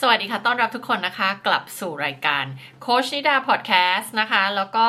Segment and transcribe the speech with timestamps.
[0.00, 2.44] สวัสดีค่ะ ต้อนรับทุกคนนะคะ กลับสู่รายการ
[2.82, 4.88] โคชนิดาพอดแคสต์นะคะ แล้วก็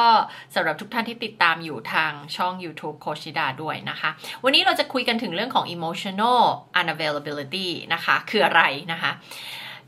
[0.55, 4.09] สำหรับทุกท่านที่ติดตามอยู่ทางช่อง YouTube โคชนิดาด้วยนะคะ
[4.43, 6.41] วันนี้เราจะคุยกันถึงเรื่องของ emotional
[6.79, 8.61] unavailability นะคะ คืออะไร
[8.91, 9.11] นะคะ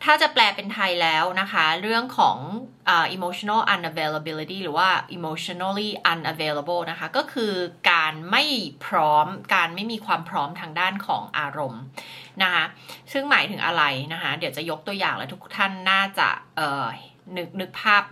[0.03, 2.37] ถ้าจะแปลเป็นไทยแล้วนะคะ เรื่องของ
[2.93, 7.53] uh, emotional unavailability หรือว่า emotionally unavailable นะคะ ก็คือ
[7.91, 8.43] การไม่
[8.85, 11.81] พร้อม การไม่มีความพร้อมทางด้านของอารมณ์
[12.43, 12.65] นะคะ
[13.11, 16.85] ซึ่งหมายถึงอะไรนะคะ เดี๋ยวจะยกตัวอย่างแล้วทุกท่านน่าจะเออ
[17.37, 18.03] นึกนึกภาพ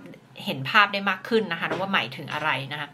[0.45, 2.87] เห็นภาพได้มากขึ้นนะคะว่าหมายถึงอะไรนะคะ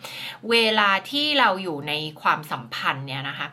[0.49, 3.47] เวลาที่เราอยู่ในความสัมพันธ์เนี่ยนะคะ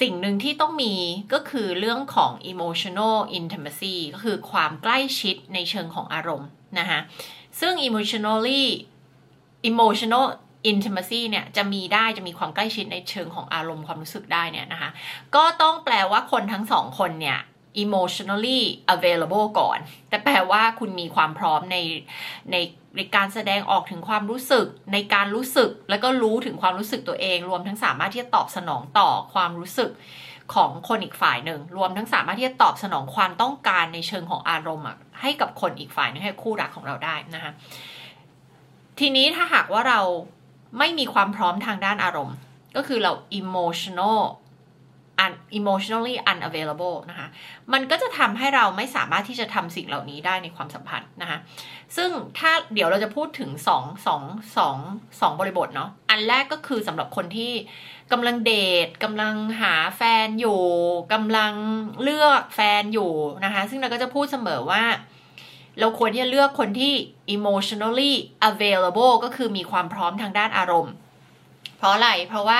[0.00, 0.94] สิ่งหนึ่งที่ต้องมี
[1.32, 7.00] ก็คือเรื่องของ emotional intimacy ก็คือความใกล้ชิดในเชิงของอารมณ์นะคะ
[7.60, 8.64] ซึ่ง emotionally
[9.70, 10.26] emotional
[10.72, 14.90] intimacy เนี่ยจะมีได้จะมีความใกล้ชิดในเชิงของอารมณ์ความรู้สึกได้เนี่ยนะคะ
[15.34, 17.38] ก็ต้องแปลว่าคนทั้งสองคนเนี่ย
[17.84, 18.60] emotionally
[18.94, 19.78] available ก่อน
[20.08, 21.76] แต่แปลว่าคุณมีความพร้อมใน
[22.52, 22.56] ใน
[22.96, 29.90] ในการแสดงออกถึงความรู้สึก ในการรู้สึกแล้วก็รู้ถึงความรู้สึกตัวเอง รวมทั้งสามารถที่จะตอบสนองต่อความรู้สึก
[30.54, 34.86] ของคนอีกฝ่ายหนึ่ง รวมทั้งสามารถที่จะตอบสนองความต้องการในเชิงของอารมณ์
[35.20, 37.52] ให้กับคนอีกฝ่ายนึงให้คู่รักของเราได้นะคะ
[38.98, 40.00] ทีนี้ถ้าหากว่าเรา
[40.78, 42.36] ไม่มีความพร้อมทางด้านอารมณ์
[42.76, 44.20] ก็คือเรา emotional
[45.58, 47.28] emotionally unavailable นะคะ
[47.72, 51.38] มันก็จะทำให้เราไม่สามารถที่จะทำสิ่งเหล่านี้ได้ในความสัมพันธ์นะคะ
[51.96, 57.52] ซึ่งถ้าเดี๋ยวเราจะพูดถึง2 2 2 2บริบทเนาะ อันแรกก็คือสำหรับคนที่
[58.12, 58.52] กำลังเด
[58.86, 60.62] ทกำลังหาแฟนอยู่
[61.12, 61.52] กำลัง
[62.02, 63.12] เลือกแฟนอยู่
[63.44, 64.84] นะคะ ซึ่งเราก็จะพูดเสมอว่า
[65.80, 66.92] เราควรที่จะเลือกคนที่
[67.36, 68.14] emotionally
[68.50, 70.94] available ก็คือมีความพร้อมทางด้านอารมณ์
[71.78, 72.58] เพราะอะไร เพราะว่า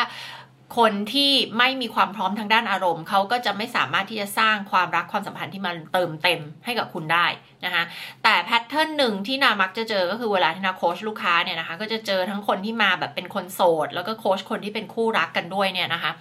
[0.79, 7.27] คนที่ไม่มีความพร้อมทางด้านอารมณ์เขาก็จะไม่สามารถที่จะสร้างความรักความสัมพันธ์ที่มันเติมเต็มให้กับคุณได้
[7.65, 7.83] นะคะ
[8.23, 16.13] แต่แพทเทิร์นหนึ่งที่นามักจะเจอก็คือเวลาที่นาโค้ชลูกค้าเนี่ยนะคะก็จะเจอทั้งคนที่มาแบบเป็นคนโสด แล้วก็โค้ชคนที่เป็นคู่รักกันด้วยเนี่ยนะคะ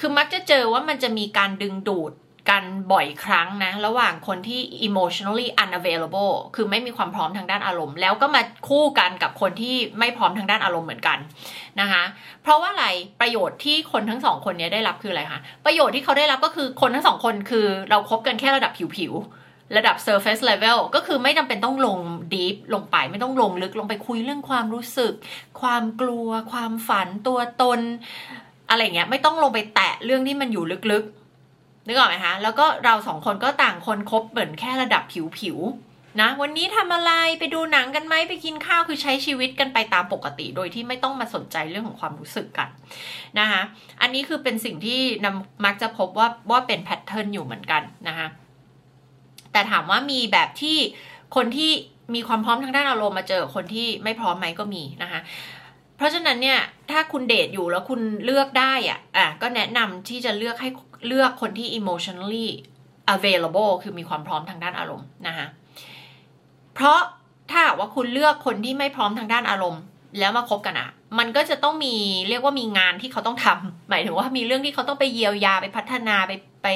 [0.00, 2.12] คือมักจะเจอว่ามันจะมีการดึงดูด
[2.50, 11.18] กันบ่อยครั้งนะ ระหว่างคนที่ emotionally unavailable คือไม่มีความพร้อมทางด้านอารมณ์ แล้วก็มาคู่กันกับคนที่ไม่พร้อมทางด้านอารมณ์เหมือนกัน
[11.80, 12.02] นะคะ
[12.42, 12.86] เพราะว่าอะไร
[13.20, 21.98] ประโยชน์ที่คนทั้งสองคนนี้ได้รับคืออะไรคะประโยชน์ที่เขาได้รับก็คือคนทั้งสองคนคือเราครบกันแค่ระดับผิวๆระดับ surface level ก็คือไม่จำเป็นต้องลง
[22.34, 25.12] deep ลงไปไม่ต้องลงลึกลงไปคุยเรื่องความรู้สึก
[25.60, 27.80] ความกลัว ความฝันตัวตน
[28.70, 31.21] อะไรเงี้ยไม่ต้องลงไปแตะเรื่องที่มันอยู่ลึกๆ
[31.86, 35.02] นึกออกไหมคะแล้วก็เราสองคนก็ต่างคนคบเหมือนแค่ระดับ
[35.38, 42.68] ผิวๆนะวันนี้ทำอะไรไปดูหนังกันไหมไปกินข้าวคือใช้ชีวิตกันไปตามปกติ โดยที่ไม่ต้องมาสนใจเรื่องของความรู้สึกกัน
[43.38, 43.62] นะคะ
[44.00, 48.26] อันนี้คือเป็นสิ่งที่นำมักจะพบว่าว่าเป็นแพทเทิร์นอยู่เหมือนกันนะคะ
[49.52, 50.78] แต่ถามว่ามีแบบที่
[51.36, 51.70] คนที่
[52.14, 55.20] มีความพร้อมทางด้านอารมณ์มาเจอคนที่ไม่พร้อมไหมก็มีนะคะ
[55.96, 56.58] เพราะฉะนั้นเนี่ย
[56.90, 60.70] ถ้าคุณเดทอยู่แล้วคุณเลือกได้อะอะก็แนะนำที่จะเลือกให้
[61.06, 62.48] เลือกคนที่ emotionally
[63.14, 65.46] available คือมีความพร้อมทางด้านอารมณ์นะคะ
[66.74, 67.00] เพราะ
[67.50, 69.82] ถ้าว่าคุณเลือกคนที่ไม่พร้อมทางด้านอารมณ์
[70.18, 71.94] แล้วมาคบกันอะมันก็จะต้องมี
[72.28, 76.32] เรียกว่ามีงานที่เขาต้องทำหมายถึงว่ามีเรื่องที่เขาต้องไปเยียวยาไปพัฒนาไป
[76.62, 76.68] ไป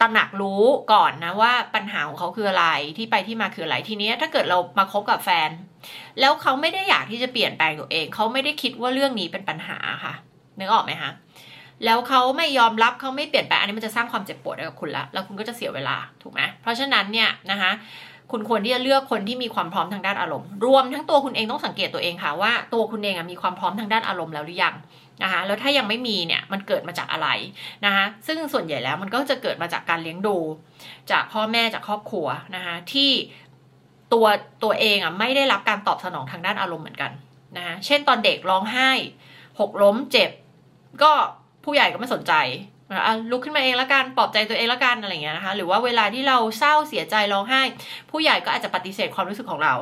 [0.00, 2.66] ตระหนักรู้ก่อนนะว่าปัญหาของเขาคืออะไร
[2.96, 5.50] ที่ไปที่มาคืออะไรทีนี้ถ้าเกิดเรามาคบกับแฟน
[6.20, 10.14] แล้วเขาไม่ได้อยากที่จะเปลี่ยนแปลงตัวเอง เขาไม่ได้คิดว่าเรื่องนี้เป็นปัญหาค่ะ
[10.58, 11.10] นึกออกไหมคะ
[11.84, 17.70] แล้วเขาไม่ยอมรับเขาไม่เปลี่ยนแปลงอันนี้มันจะสร้างความเจ็บปวดให้กับคุณละแล้วคุณก็จะเสียเวลาถูกไหมเพราะฉะนั้นเนี่ยนะคะ
[18.30, 24.74] คุณควรที่จะเลือกคนที่มีความพร้อมทางด้านอารมณ์ รวมทั้งตัวคุณเองต้องสังเกตตัวเองค่ะว่าตัวคุณเองมีความพร้อมทางด้านอารมณ์แล้วหรือยัง
[25.22, 27.28] นะคะแล้วถ้ายังไม่มีเนี่ยมันเกิดมาจากอะไร
[27.84, 30.36] นะคะซึ่งส่วนใหญ่แล้วมันก็จะเกิดมาจากการเลี้ยงดู
[31.10, 32.26] จากพ่อแม่จากครอบครัว
[32.56, 33.10] นะคะที่
[34.12, 34.26] ตัว
[34.64, 37.12] ตัวเองอะไม่ได้รับการตอบสนองทางด้านอารมณ์เหมือนกัน
[37.56, 38.90] นะคะเช่นตอนเด็กร้องไห้
[39.60, 40.30] หกล้มเจ็บ
[41.02, 41.12] ก็
[41.64, 42.34] ผู้ใหญ่ก็ไม่สนใจ
[43.30, 47.62] ลุกขึ้นมาเองล้วกันปลอบใจตัวเองล้วกันอะไรเงี้ยนะคะ หรือว่าเวลาที่เราเศร้าเสียใจร้องไห้
[48.10, 49.74] ผู้ใหญ่ก็อาจจะปฏิเสธความรู้สึกของเรา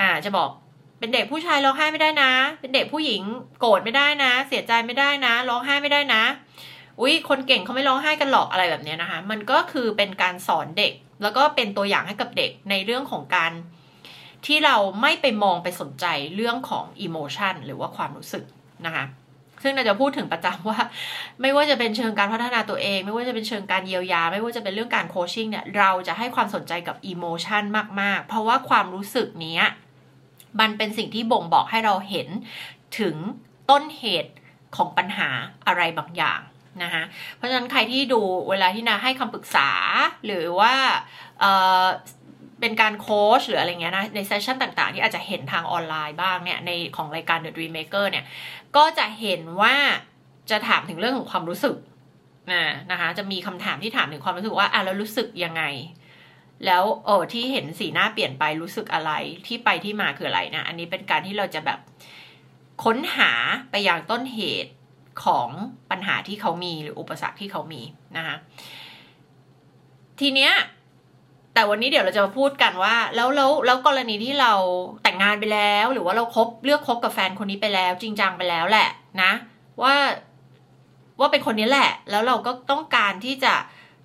[0.00, 0.50] อ่า จะบอก
[0.98, 2.30] เป็นเด็กผู้ชายร้องไห้ไม่ได้นะ
[2.60, 3.22] เป็นเด็กผู้หญิง
[3.60, 6.22] โกรธไม่ได้นะ เสียใจไม่ได้นะร้องไห้ไม่ได้นะ
[7.00, 10.92] อุ้ยคนเก่งเขาไม่ร้องไห้กันหรอกอะไรแบบนี้นะคะ มันก็คือเป็นการสอนเด็ก
[11.22, 13.52] แล้วก็เป็นตัวอย่างให้กับเด็กในเรื่องของการ
[14.46, 18.44] ที่เราไม่ไปมองไปสนใจเรื่องของอิโมชันหรือว่าความรู้สึก
[18.86, 19.04] นะคะ
[19.62, 20.78] ซึ่งเราจะพูดถึงประจำว่า
[21.40, 27.62] ไม่ว่าจะเป็นเชิงการพัฒนาตัวเอง ไม่ว่าจะเป็นเชิงการเยียวยา ไม่ว่าจะเป็นเรื่องการโคชชิ่งเนี่ยเราจะให้ความสนใจกับอิโมชัน
[28.00, 29.60] มาก ๆ เพราะว่าความรู้สึกนี้
[30.60, 32.28] มันเป็นสิ่งที่บ่งบอกให้เราเห็น
[32.98, 33.14] ถึง
[33.70, 34.32] ต้นเหตุ
[34.76, 35.28] ของปัญหา
[35.66, 36.40] อะไรบางอย่าง
[36.82, 37.02] นะคะ
[37.36, 38.20] เพราะฉะนั้นใครที่ดู
[38.50, 39.70] เวลาที่นาให้คำปรึกษา
[40.26, 40.74] หรือว่า
[41.40, 48.24] เเป็นการโค้ชหรืออะไรเงี้ยนะในเซสชันต่างๆ ที่อาจจะเห็นทางออนไลน์บ้างเนี่ยในของรายการ The Dream Maker เนี่ย
[48.76, 49.74] ก็จะเห็นว่า
[50.50, 51.76] จะถามถึงเรื่องของความรู้สึก
[52.52, 55.62] นะนะคะ จะมีคำถามที่ถามถึงความรู้สึกว่าอะแล้วรู้สึกยังไง
[56.66, 59.12] แล้วเออที่เห็นสีหน้าเปลี่ยนไปรู้สึกอะไร
[59.46, 61.78] ที่ไปที่มาคืออะไรนะ อันนี้เป็นการที่เราจะแบบ
[62.84, 63.32] ค้นหา
[63.70, 64.72] ไปยังต้นเหตุ
[65.24, 65.48] ของ
[65.90, 67.82] ปัญหาที่เขามีหรืออุปสรรคที่เขามี
[68.16, 68.36] นะคะ
[70.20, 70.52] ทีเนี้ย
[71.54, 74.52] แต่วันนี้เดี๋ยวเราจะมาพูดกันว่า แล้วแล้วแล้วกรณีที่เรา
[75.02, 78.88] แต่งงานไปแล้ว หรือว่าเราครบเลือกคบกับแฟนคนนี้ไปแล้ว จริงจังไปแล้วแหละ
[79.22, 79.32] นะ
[79.82, 79.94] ว่า
[81.20, 83.54] ว่าเป็นคนนี้แหละ แล้วเราก็ต้องการที่จะ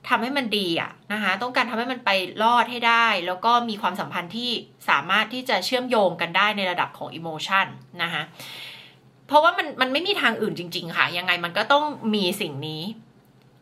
[0.09, 2.09] ทำให้มันดีอะนะคะต้องการทำให้มันไป
[2.43, 4.51] รอดให้ได้ แล้วก็มีความสัมพันธ์ที่
[4.89, 7.65] สามารถที่จะเชื่อมโยงกันได้ในระดับของอิโมชัน
[8.03, 8.23] นะคะ
[9.27, 11.83] เพราะว่ามันมันไม่มีทางอื่นจริง ๆ ค่ะ ยังไงมันก็ต้อง
[12.15, 12.81] มีสิ่งนี้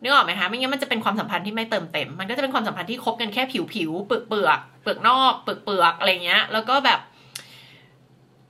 [0.04, 7.00] นึกออกไหมคะไม่งั้นมันจะเป็นความสัมพันธ์ที่ไม่เติมเต็ม มันก็จะเป็นความสัมพันธ์ที่คบกันแค่ผิวผิวเปลือกเปลือกเปลือกนอกเปลือกเปลือกอะไรเงี้ย แล้วก็แบบ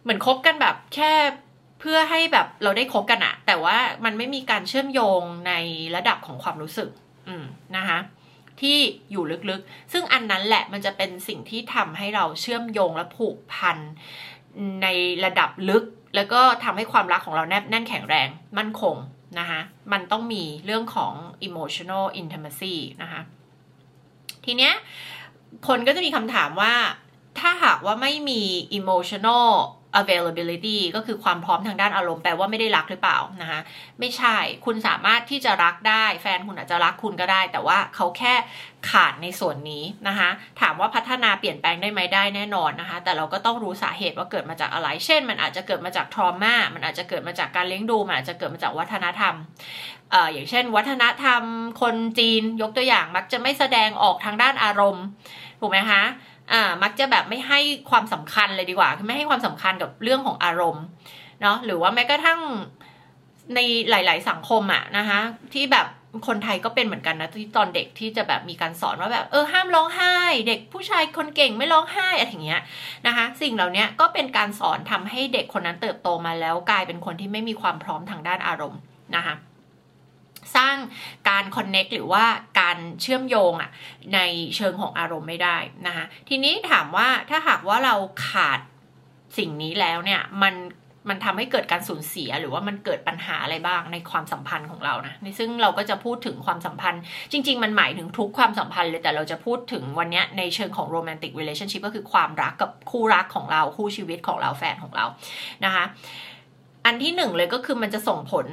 [0.03, 1.13] เหมือนคบกันแบบแค่
[1.81, 5.53] เพื่อให้แบบเราได้คบกันอะแต่ว่ามันไม่มีการเชื่อมโยงใน
[5.97, 6.91] ระดับของความรู้สึก
[7.29, 7.45] อืม
[7.77, 7.99] นะคะ
[8.61, 8.79] ที่
[9.11, 13.79] อยู่ลึกๆ ซึ่งอันนั้นแหละมันจะเป็นสิ่งที่ทำให้เราเชื่อมโยงและผูกพัน
[14.83, 14.87] ใน
[15.25, 15.85] ระดับลึก
[16.17, 18.29] แล้วก็ทำให้ความรักของเราแนบแน่นแข็งแรง
[18.59, 18.97] มั่นคง
[19.41, 19.61] นะคะ
[19.93, 21.15] มันต้องมีเรื่องของ
[21.49, 23.21] emotional intimacy นะคะ
[24.45, 24.75] ทีเนี้ย
[25.69, 26.75] คนก็จะมีคำถามว่า
[27.39, 28.43] ถ้าหากว่าไม่มี
[28.79, 29.49] emotional
[30.01, 33.61] availability ก็คือความพร้อมทางด้านอารมณ์แปลว่าไม่ได้รักหรือเปล่านะคะ
[34.01, 38.35] ไม่ใช่คุณสามารถที่จะรักได้ แฟนคุณอาจจะรักคุณก็ได้ แต่ว่าเขาแค่
[38.91, 49.35] ขาดในส่วนนี้นะคะ ถามว่าพัฒนาเปลี่ยนแปลงได้ไหมได้แน่นอนนะคะ แต่เราก็ต้องรู้สาเหตุว่าเกิดมาจากอะไร เช่น มันอาจจะเกิดมาจากทรมามันอาจจะเกิดมาจากการเลี้ยงดู มันอาจจะเกิดมาจากวัฒนธรรม
[50.11, 51.43] เอ่ออย่างเช่น วัฒนธรรม
[51.83, 55.05] คนจีนยกตัวอย่างมักจะไม่แสดงออกทางด้านอารมณ์
[55.61, 56.03] ถูกไหมคะ
[56.53, 57.61] อ่ามักจะแบบไม่ให้
[57.91, 60.85] ความสำคัญเลยดีกว่าไม่ให้ความสำคัญกับเรื่องของอารมณ์
[61.43, 62.41] เนาะหรือว่าแม้กระทั่ง
[63.55, 63.59] ใน
[63.91, 65.21] หลาย ๆ สังคมอะนะคะ
[65.55, 65.87] ที่แบบ
[66.27, 70.17] คนไทยก็เป็นเหมือนกันนะที่ตอนเด็กที่จะแบบมีการสอนว่าแบบเออห้ามร้องไห้
[70.49, 72.63] เด็กผู้ชายคนเก่งไม่ร้องไห้อะไรอย่างเงี้ย
[73.07, 78.81] นะคะ สิ่งเหล่านี้ก็เป็นการสอนทำให้เด็กคนนั้นเติบโตมาแล้วกลายเป็นคนที่ไม่มีความพร้อมทางด้านอารมณ์
[79.17, 79.35] นะคะ
[80.57, 80.77] สร้าง
[81.29, 82.25] การคอนเน็กหรือว่า
[82.61, 83.71] การเชื่อมโยงอะ
[84.15, 84.21] ใน
[84.57, 85.57] เชิงของอารมณ์ไม่ได้
[85.87, 87.95] นะคะทีนี้ถามว่าถ้าหากว่าเรา
[88.29, 88.61] ขาด
[89.39, 90.55] สิ่งนี้แล้วเนี่ยมัน
[91.09, 97.01] มันทำให้เกิดการสูญเสียหรือว่ามันเกิดปัญหาอะไรบ้างในความสัมพันธ์ของเรานะในซึ่งเราก็จะพูดถึงความสัมพันธ์
[97.33, 105.07] จริง ๆ มันหมายถึงทุกความสัมพันธ์เลยแต่เราจะพูดถึงวันนี้ในเชิงของโรแมนติกเรลชั่นชิพก็คือความรักกับคู่รักของเราคู่ชีวิตของเราแฟนของเรา
[105.65, 105.85] นะคะ
[106.85, 108.47] อันที่หนึ่งเลยก็คือมันจะส่งผล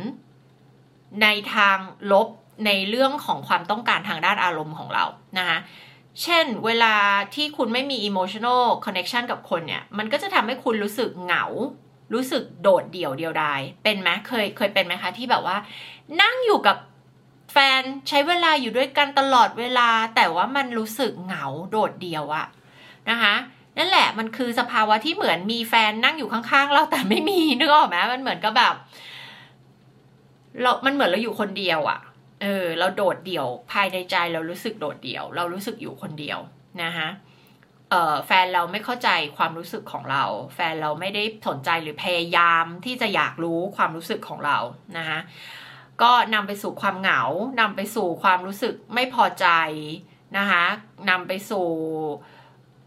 [1.21, 1.77] ในทาง
[2.11, 2.27] ลบ
[2.65, 5.05] ในเรื่องของความต้องการทางด้านอารมณ์ของเรา
[5.39, 5.57] นะคะ
[6.23, 6.95] เช่น เวลา
[7.35, 11.45] ที่คุณไม่มี emotional connection กับคนเนี่ย มันก็จะทำให้คุณรู้สึกเหงา
[12.13, 15.57] รู้สึกโดดเดี่ยวเดียวดาย เป็นไหมเคยเคยเป็นไหมคะที่แบบว่า
[16.21, 16.77] นั่งอยู่กับ
[17.53, 22.45] แฟนใช้เวลาอยู่ด้วยกันตลอดเวลา แต่ว่ามันรู้สึกเหงาโดดเดี่ยวอะ
[23.09, 23.35] นะคะ
[23.77, 28.75] นั่นแหละมันคือสภาวะที่เหมือนมีแฟนนั่งอยู่ข้างๆเราแต่ไม่มีนึกออกไหมมันเหมือนกับแบบ
[30.61, 31.99] เรามันเหมือนเราอยู่คนเดียวอะ
[32.41, 36.39] เออ เราโดดเดี่ยวภายในใจเรารู้สึกโดดเดี่ยว เรารู้สึกอยู่คนเดียว
[36.83, 37.07] นะคะ
[38.25, 40.23] แฟนเราไม่เข้าใจความรู้สึกของเรา
[40.55, 44.57] แฟนเราไม่ได้สนใจหรือพยายามที่จะอยากรู้ความรู้สึกของเรา
[44.97, 45.19] นะคะ
[46.01, 47.21] ก็นำไปสู่ความเหงา
[47.59, 49.47] นำไปสู่ความรู้สึกไม่พอใจ
[50.37, 50.63] นะคะ
[51.09, 51.67] นำไปสู่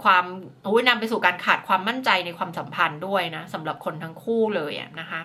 [0.04, 0.24] ความ
[0.66, 5.20] อุ้ยนำไปสู่การขาดความมั่นใจในความสัมพันธ์ด้วยนะสำหรับคนทั้งคู่เลยนะคะ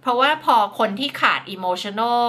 [0.00, 2.24] เพราะว่าพอคนที่ขาด emotional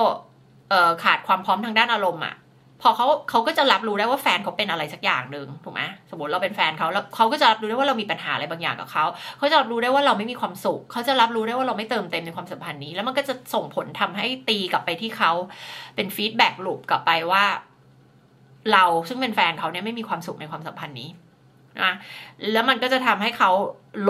[0.69, 2.35] เอ่อขาดความพร้อมทางด้านอารมณ์อะ
[2.81, 5.81] พอเขาเขาก็จะรับรู้ได้ว่าแฟนเขาเป็นอะไรสักอย่างหนึ่งถูกไหม
[6.11, 9.05] สมมติเราเป็นแฟนเขาแล้วเขาก็จะรับรู้ได้ว่าเรามีปัญหาอะไรบางอย่างกับเขา
[9.37, 15.31] เขาจะรับรู้ได้ว่าเราไม่มีความสุขเขาจะรับรู้ได้ว่าเราไม่เติมเต็มในความสัมพันธ์นี้ แล้วมันก็จะส่งผลทำให้ตีกลับไปที่เขา
[15.95, 17.43] เป็น feedback loop กลับไปว่า
[18.73, 21.09] เราซึ่งเป็นแฟนเขาเนี่ยไม่มีความสุขในความสัมพันธ์นี้
[21.81, 21.93] นะ
[22.51, 23.51] แล้วมันก็จะทำให้เขา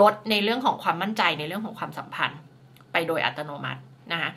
[0.00, 2.40] ลดในเรื่องของความมั่นใจในเรื่องของความสัมพันธ์
[2.92, 3.80] ไปโดยอัตโนมัติ
[4.12, 4.30] นะคะ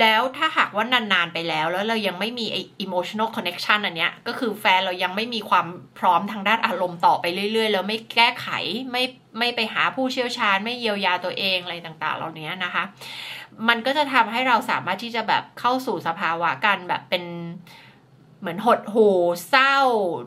[0.00, 5.66] แล้วถ้าหากว่านานๆไปแล้วแล้วเรายังไม่มีไอ้ emotional connection อันเนี้ยก็คือแฟนเรายังไม่มีความ
[5.98, 8.48] พร้อมทางด้านอารมณ์ต่อไปเรื่อยๆ แล้วไม่แก้ไข
[8.92, 9.04] ไม่
[9.38, 12.84] ไม่ไปหาผู้เชี่ยวชาญ ไม่เยียวยาตัวเองอะไรต่างๆ เหล่านี้นะคะ
[13.68, 17.24] มันก็จะทำให้เราสามารถที่จะแบบเข้าสู่สภาวะการแบบเป็น
[18.44, 19.08] เหมือนหดหู
[19.50, 19.76] เศร้า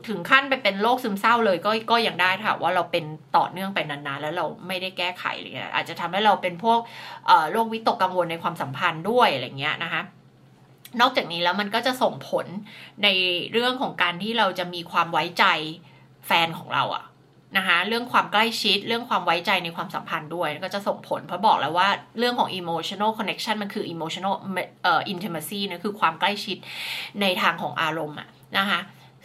[0.08, 3.04] ถึงขั้นไปเป็นโรคซึมเศร้าเลยก็ก็ยังได้ค่ะว่าเราเป็น
[3.36, 6.78] ต่อเนื่องไปนานๆ แล้วเราไม่ได้แก้ไขอะไรเงี้ยอาจจะทำให้เราเป็นพวก
[7.52, 10.02] โรควิตกกังวลในความสัมพันธ์ด้วยอะไรเงี้ยนะคะ
[11.00, 12.46] นอกจากนี้แล้วมันก็จะส่งผล
[13.02, 13.08] ใน
[13.52, 15.44] เรื่องของการที่เราจะมีความไว้ใจ
[16.26, 17.04] แฟนของเราอะ
[17.56, 21.88] นะคะเรื่องความใกล้ชิด เรื่องความไว้ใจในความสัมพันธ์ด้วย ก็จะส่งผลเพราะบอกแล้วว่า
[22.18, 24.34] เรื่องของ emotional connection มันคือ emotional
[24.82, 26.56] เอ่อ intimacy นะคือความใกล้ชิด
[27.20, 28.28] ในทางของอารมณ์อะ
[28.58, 28.80] นะคะ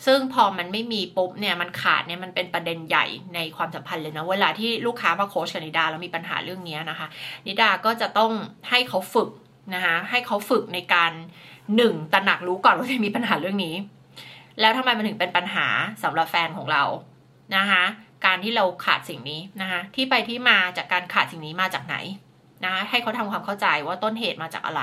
[0.05, 7.07] ซึ่งพอมันไม่มีปุ๊บเนี่ยมันขาดเนี่ยมันเป็นประเด็นใหญ่ในความสัมพันธ์เลยนะเวลาที่ลูกค้ามาโค้ชกับนิดาแล้วมีปัญหาเรื่องนี้นะคะ
[7.47, 8.31] นิดาก็จะต้อง
[8.69, 9.29] ให้เขาฝึก
[9.75, 11.11] นะคะให้เขาฝึกในการ
[11.75, 13.75] หนึ่งตระหนักรู้ก่อนว่าจะมีปัญหาเรื่องนี้
[14.59, 15.67] แล้วทำไมมันถึงเป็นปัญหา
[16.03, 16.83] สำหรับแฟนของเรา
[17.55, 17.83] นะคะ
[18.25, 21.97] การที่เราขาดสิ่งนี้นะคะที่ไปที่มาจากการขาดสิ่งนี้มาจากไหน
[22.65, 24.81] นะให้เขาทำความเข้าใจว่าต้นเหตุมาจากอะไร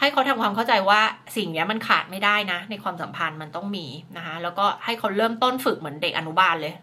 [0.00, 1.00] ให้เขาทำความเข้าใจว่า
[1.36, 6.74] สิ่งนี้มันขาดไม่ได้นะ ในความสัมพันธ์มันต้องมีนะคะแล้วก็ให้เขาเริ่มต้นฝึกเหมือนเด็กอนุบาลเลย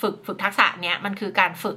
[0.00, 1.76] ฝึกฝึกทักษะเนี้ยมันคือการฝึก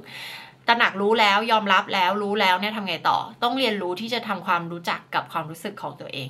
[0.68, 6.28] ตระหนักรู้แล้วยอมรับแล้วรู้แล้วเนี่ยทำไงต่อ ต้องเรียนรู้ที่จะทำความรู้จักกับความรู้สึกของตัวเอง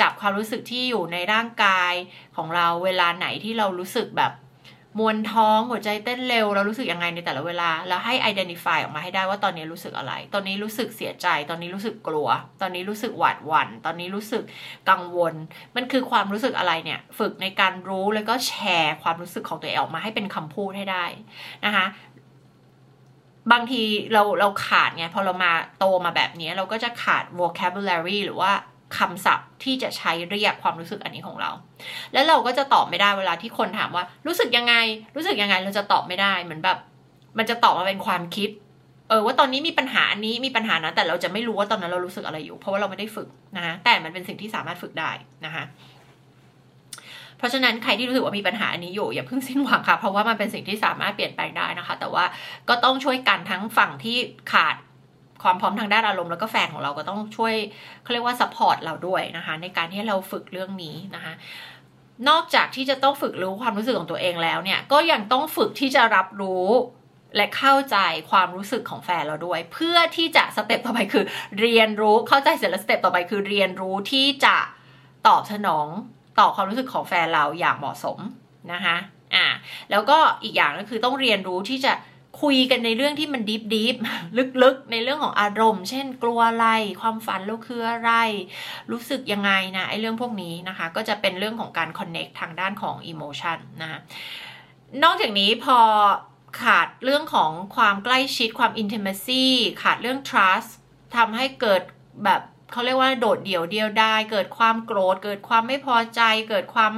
[0.00, 1.92] จับความรู้สึกที่อยู่ในร่างกาย
[2.36, 4.32] ของเราเวลาไหนที่เรารู้สึกแบบ
[4.98, 12.28] มวนท้องหัวใจเต้นเร็ว เรารู้สึกยังไงในแต่ละเวลา แล้วให้ identify ออกมาให้ได้ว่าตอนนี้รู้สึกอะไร ตอนนี้รู้สึกเสียใจ ตอนนี้รู้สึกกลัว
[12.60, 14.42] ตอนนี้รู้สึกหวาดหวัน่น ตอนนี้รู้สึก
[14.90, 15.34] กังวล
[15.76, 21.04] มันคือความรู้สึกอะไรเนี่ย ฝึกในการรู้แล้วก็แชร์ความรู้สึกของตัวเองออกมาให้เป็นคำพูดให้ได้
[21.64, 21.86] นะคะ
[23.52, 23.82] บางที
[24.12, 28.52] เราเราขาดไงพอเรามาโตมาแบบนี้เราก็จะขาด vocabulary หรือว่า
[28.98, 31.50] คำศัพท์ที่จะใช้เรียกความรู้สึกอันนี้ของเรา
[32.12, 34.74] แล้วเราก็จะตอบไม่ได้เวลาที่คนถามว่า รู้สึกยังไง
[35.16, 36.78] รู้สึกยังไงเราจะตอบไม่ได้เหมือนแบบ
[37.38, 38.50] มันจะตอบมาเป็นความคิด
[39.08, 45.10] เออว่าตอนนี้มีปัญหาอันนี้มีปัญหานะแต่เราจะไม่รู้ว่าตอนนั้นเรารู้สึกอะไรอยู่ เพราะว่าเราไม่ได้ฝึกนะคะแต่มันเป็นสิ่งที่สามารถฝึกได้
[45.46, 45.64] นะคะ
[47.38, 52.24] เพราะฉะนั้นใครที่รู้สึกว่ามีปัญหาอันนี้อยู่อย่าเพิ่งสิ้นหวังค่ะ เพราะว่ามันเป็นสิ่งที่สามารถเปลี่ยนแปลงได้นะคะ แต่ว่า
[52.68, 54.16] ก็ต้องช่วยกันทั้งฝั่งที่
[54.52, 54.76] ขาด
[55.44, 57.54] ความพร้อมทางด้านอารมณ์แล้วก็แฟนของเราก็ต้องช่วย
[58.02, 61.32] เขาเรียกว่า support เราด้วยนะคะในการที่เราฝึกเรื่องนี้นะคะ
[62.28, 66.66] นอกจากที่จะต้องฝึกรู้ความรู้สึกของตัวเองแล้วเนี่ยก็ยังต้องฝึกที่จะรับรู้
[67.36, 67.96] และเข้าใจ
[68.30, 71.24] ความรู้สึกของแฟนเราด้วย เพื่อที่จะ step ต่อไปคือ
[71.60, 74.56] เรียนรู้เข้าใจเสร็จแล้ว step ต่อไปคือเรียนรู้ที่จะ
[75.26, 75.86] ตอบสนอง
[76.38, 78.18] ต่อความรู้สึกของแฟนเราอย่างเหมาะสม
[78.72, 78.96] นะคะ
[79.34, 79.46] อ่า
[79.90, 81.92] แล้วก็อีกอย่างก็คือต้องเรียนรู้ที่จะ
[82.42, 83.96] คุยกันในเรื่องที่มัน deep deep
[84.62, 86.68] ลึกๆ ในเรื่องของอารมณ์ เช่น กลัวอะไร
[87.00, 88.12] ความฝันเราคืออะไร
[88.90, 94.00] รู้สึกยังไงนะไอ้เรื่องพวกนี้นะคะ ก็จะเป็นเรื่องของการ connect ทางด้านของ emotion นะคะ
[95.02, 95.78] นอกจากนี้พอ
[96.62, 99.44] ขาดเรื่องของความใกล้ชิดความอินเทมซี
[99.82, 100.70] ขาดเรื่อง trust
[101.16, 101.82] ทำให้เกิด
[102.24, 102.42] แบบ
[102.72, 106.92] เขาเรียกว่าโดดเดี่ยวเดียวได้ เกิดความโกรธ เกิดความไม่พอใจ เกิดความ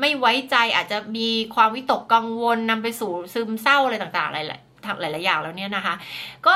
[0.00, 4.50] ไม่ไว้ใจอาจจะมีความวิตกกังวลนำไปสู่ซึมเศร้าอะไรต่างๆหลายห
[5.14, 5.94] ลายอย่างแล้วเนี่ยนะคะ
[6.46, 6.54] ก็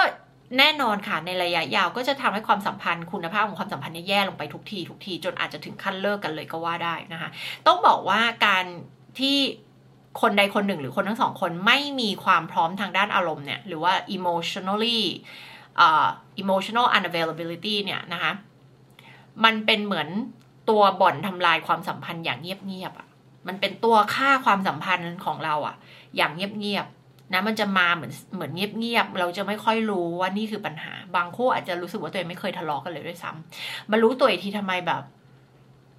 [0.58, 7.28] แน่นอนค่ะในระยะยาวก็จะทำให้ความสัมพันธ์คุณภาพของความสัมพันธ์แย่ลงไปทุกทีทุกทีจนอาจจะถึงขั้นเลิกกันเลยก็ว่าได้นะคะ
[7.66, 8.64] ต้องบอกว่าการ
[9.18, 9.36] ที่
[10.20, 15.00] คนใดคนหนึ่งหรือคนทั้งสองคนไม่มีความพร้อมทางด้านอารมณ์เนี่ยหรือว่า emotionally
[16.42, 18.32] emotional unavailability เนี่ยนะคะ
[19.44, 20.08] มันเป็นเหมือน
[20.70, 23.08] ตัวบ่อนทำลายความสัมพันธ์อย่างเงียบๆอะ
[23.48, 25.76] มันเป็นตัวฆ่าความสัมพันธ์ของเราอะ่ะ
[26.16, 35.02] อย่างเงียบๆนะมันจะมาเหมือนเหมือนเงียบๆเราจะไม่ค่อยรู้ว่านี่คือปัญหา บางคู่อาจจะรู้สึกว่าตัวเองไม่เคยทะเลาะกันเลยด้วยซ้ำมารู้ตัวอีกทีทำไมแบบ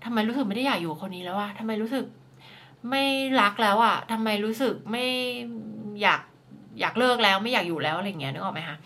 [0.05, 2.05] ทำไมรู้สึกไม่ได้อยากอยู่คนนี้แล้วอะทำไมรู้สึก
[2.89, 3.03] ไม่
[3.41, 5.05] รักแล้วอะทำไมรู้สึกไม่
[6.01, 6.21] อยาก
[6.79, 8.77] อยากเลิกแล้วไม่อยากอยู่แล้วอะไรเงี้ยนึกออกไหมคะ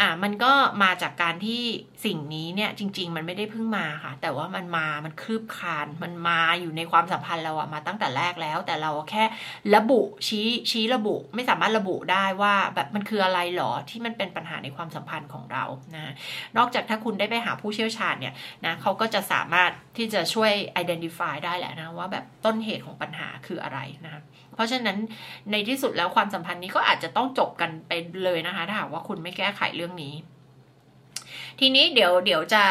[0.00, 1.62] อ่ามันก็มาจากการที่
[2.04, 9.24] สิ่งนี้เนี่ยจริง ๆ มันไม่ได้เพิ่งมาค่ะ แต่ว่ามันมา มันคืบคาน มันมาอยู่ในความสัมพันธ์เราอะมาตั้งแต่แรกแล้ว แต่เราแค่
[9.74, 16.12] ระบุชี้ชี้ระบุ ไม่สามารถระบุได้ว่าแบบมันคืออะไรหรอที่มันเป็นปัญหาในความสัมพันธ์ของเรานะ
[16.56, 18.34] นอกจากถ้าคุณได้ไปหาผู้เชี่ยวชาญเนี่ย
[18.64, 24.22] นะเขาก็จะสามารถที่จะช่วย identify ได้แหละนะว่าแบบต้นเหตุของปัญหาคืออะไรนะ
[24.54, 24.98] เพราะฉะนั้น
[25.50, 27.92] ในที่สุดแล้วความสัมพันธ์นี้ก็อาจจะต้องจบกันไป
[28.24, 30.14] เลยนะคะถ้าหากว่าคุณไม่แก้ไขเรื่องนี้
[31.60, 32.64] ทีนี้เดี๋ยวเดี๋ยวจะ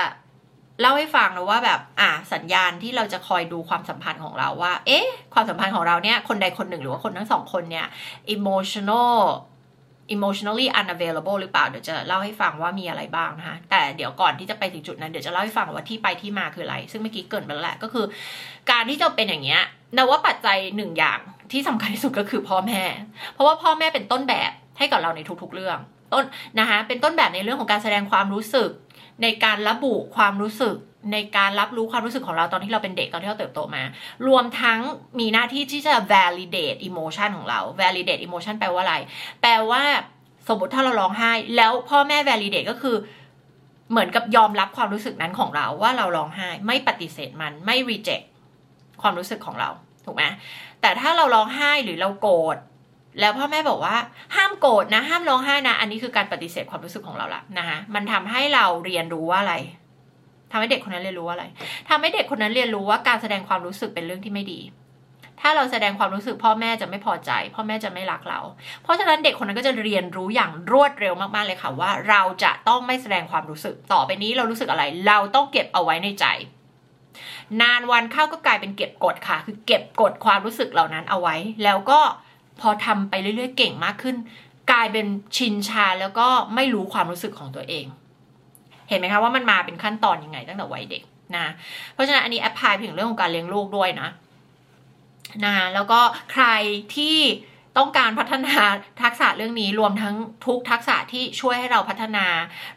[0.82, 7.86] เล่าให้ฟังนะว่าแบบอะสัญญาณที่เราจะคอยดูความสัมพันธ์ของเราว่า เอ๊ะ ความสัมพันธ์ของเราเนี่ยคนใดคนหนึ่งหรือว่าคนทั้งสองคนเนี่ย
[8.36, 9.20] emotional
[10.16, 18.06] emotionally unavailable หรือเปล่า เดี๋ยวจะเล่าให้ฟังว่ามีอะไรบ้างนะคะ แต่เดี๋ยวก่อนที่จะไปถึงจุดนั้น เดี๋ยวจะเล่าให้ฟังว่าที่ไปที่มาคืออะไร ซึ่งเมื่อกี้เกินไปแล้วแหละก็คือ
[18.72, 19.62] การที่จะเป็นอย่างเงี้ย
[19.96, 21.20] นว่าปัจจัยหนึ่งอย่าง
[21.52, 22.82] ที่สำคัญที่สุดก็คือพ่อแม่
[23.34, 25.78] เพราะว่าพ่อแม่เป็นต้นแบบให้กับเราในทุกๆเรื่อง
[26.16, 26.26] ต้น
[26.60, 28.70] นะคะเป็นต้นแบบในเรื่องของการแสดงความรู้สึก
[29.24, 30.76] ในการระบุความรู้สึก
[31.14, 33.84] ในการรับรู้ความรู้สึกของเราตอนที่เราเป็นเด็กตอนที่เราเติบโตมา
[34.28, 34.80] รวมทั้ง
[35.20, 38.96] มีหน้าที่ที่จะ validate emotion ของเรา validate emotion แปลว่าอะไร
[39.42, 39.84] แปลว่า
[40.48, 42.96] สมมติถ้าเราร้องไห้ แล้วพ่อแม่ validate ก็คือ
[43.92, 48.26] เหมือนกับยอมรับความรู้สึกนั้นของเราว่าเราร้องไห้ ไม่ปฏิเสธมันไม่ reject
[49.02, 49.70] ความรู้สึกของเรา
[50.06, 50.24] ถูกไหม
[50.82, 52.58] แต่ถ้าเราร้องไห้หรือเราโกรธ
[53.20, 53.96] แล้วพ่อแม่บอกว่า
[54.36, 59.56] ห้ามโกรธนะ ห้ามร้องไห้นะ อันนี้คือการปฏิเสธความรู้สึกของเราละนะคะมันทำให้เราเรียนรู้ว่าอะไร
[60.52, 61.46] ทำให้เด็กคนนั้นเรียนรู้ว่าอะไร
[61.90, 64.62] ทำให้เด็กคนนั้นเรียนรู้ว่าการแสดงความรู้สึกเป็นเรื่องที่ไม่ดี
[65.42, 68.40] ถ้าเราแสดงความรู้สึกพ่อแม่จะไม่พอใจ พ่อแม่จะไม่รักเรา
[68.84, 76.26] เพราะฉะนั้นเด็กคนนั้นก็จะเรียนรู้อย่างรวดเร็วมากๆเลยค่ะว่า เราจะต้องไม่แสดงความรู้สึก ต่อไปนี้เรารู้สึกอะไร เราต้องเก็บเอาไว้ในใจ
[77.62, 82.00] นานวันเข้าก็กลายเป็นเก็บกดค่ะ คือเก็บกดความรู้สึกเหล่านั้นเอาไว้ แล้วก็
[82.62, 84.16] พอทำไปเรื่อยๆ เก่งมากขึ้น
[84.72, 85.06] กลายเป็น
[85.38, 87.86] ชินชาแล้วก็ไม่รู้ความรู้สึกของตัวเอง
[88.90, 91.04] เห็นไหมคะว่ามันมาเป็นขั้นตอนยังไงตั้งแต่วัยเด็ก
[91.38, 91.46] นะ
[91.94, 94.10] เพราะฉะนั้นอันนี้แอพพลายถึงเรื่องของการเลี้ยงลูกด้วยนะ
[95.46, 96.00] นะแล้วก็
[96.32, 96.46] ใคร
[96.96, 97.18] ที่
[97.78, 98.56] ต้องการพัฒนา
[99.04, 100.16] ทักษะเรื่องนี้รวมทั้ง
[100.46, 102.26] ทุกทักษะที่ช่วยให้เราพัฒนา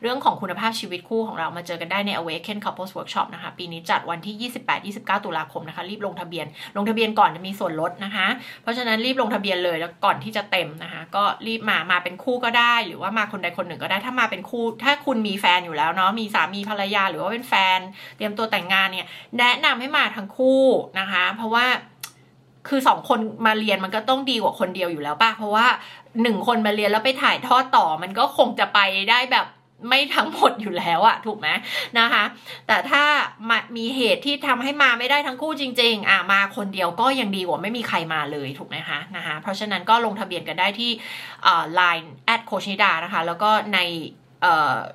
[0.03, 4.51] เรื่องของคุณภาพชีวิตคู่ของเรามาเจอกันได้ใน Awaken Couples Workshop นะคะ ปีนี้จัดวันที่
[4.87, 8.27] 28-29 ตุลาคมนะคะ รีบลงทะเบียน ลงทะเบียนก่อนจะมีส่วนลดนะคะ
[8.63, 17.79] เพราะฉะนั้นรีบลงทะเบียนเลยแล้วก่อนที่จะเต็มนะคะ ก็รีบมามาเป็นคู่ก็ได้ หรือว่ามาคนใดคนหนึ่งก็ได้ถ้ามาเป็นคู่ ถ้าคุณมีแฟนอยู่แล้วเนาะมีสามีภรรยาหรือว่าเป็นแฟน
[18.17, 19.07] เตรียมตัวแต่งงานเนี่ย
[19.39, 20.63] แนะนำให้มาทั้งคู่
[20.99, 21.67] นะคะ เพราะว่า
[22.69, 25.67] คือสองคนมาเรียนมันก็ต้องดีกว่าคนเดียวอยู่แล้วป่ะ เพราะว่า
[26.23, 28.79] หนึ่งคนมาเรียนแล้วไปถ่ายทอดต่อมันก็คงจะไป
[29.11, 29.47] ได้แบบ
[29.89, 31.49] ไม่ทั้งหมดอยู่แล้วอะถูกไหม
[31.99, 32.25] นะคะ
[32.67, 33.05] แต่ถ้า
[33.49, 40.91] มามีเหตุที่ทำให้มาไม่ได้ทั้งคู่จริง ๆ อะมาคนเดียวก็ยังดีกว่าไม่มีใครมาเลยถูกไหมคะนะคะ เพราะฉะนั้นก็ลงทะเบียนกันได้ที่
[41.75, 43.79] ไลน์ add โค้ชนิดานะคะ แล้วก็ใน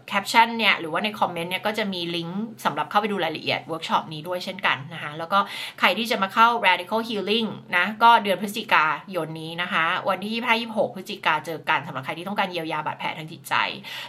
[0.08, 5.40] แคปชั่นเนี่ยหรือว่าใน comment เนี่ยก็จะมีลิงก์สำหรับเข้าไปดูรายละเอียดเวิร์กช็อปนี้ด้วยเช่นกันนะคะ แล้วก็
[5.80, 8.86] ใครที่จะมาเข้า radical healing นะก็เดือนพฤศจิกา
[9.16, 13.54] ยนนี้นะคะ วันที่ 25 26 พฤศจิกาเจอกันสำหรับใครที่ต้องการเยียวยาบาดแผลทางจิตใจ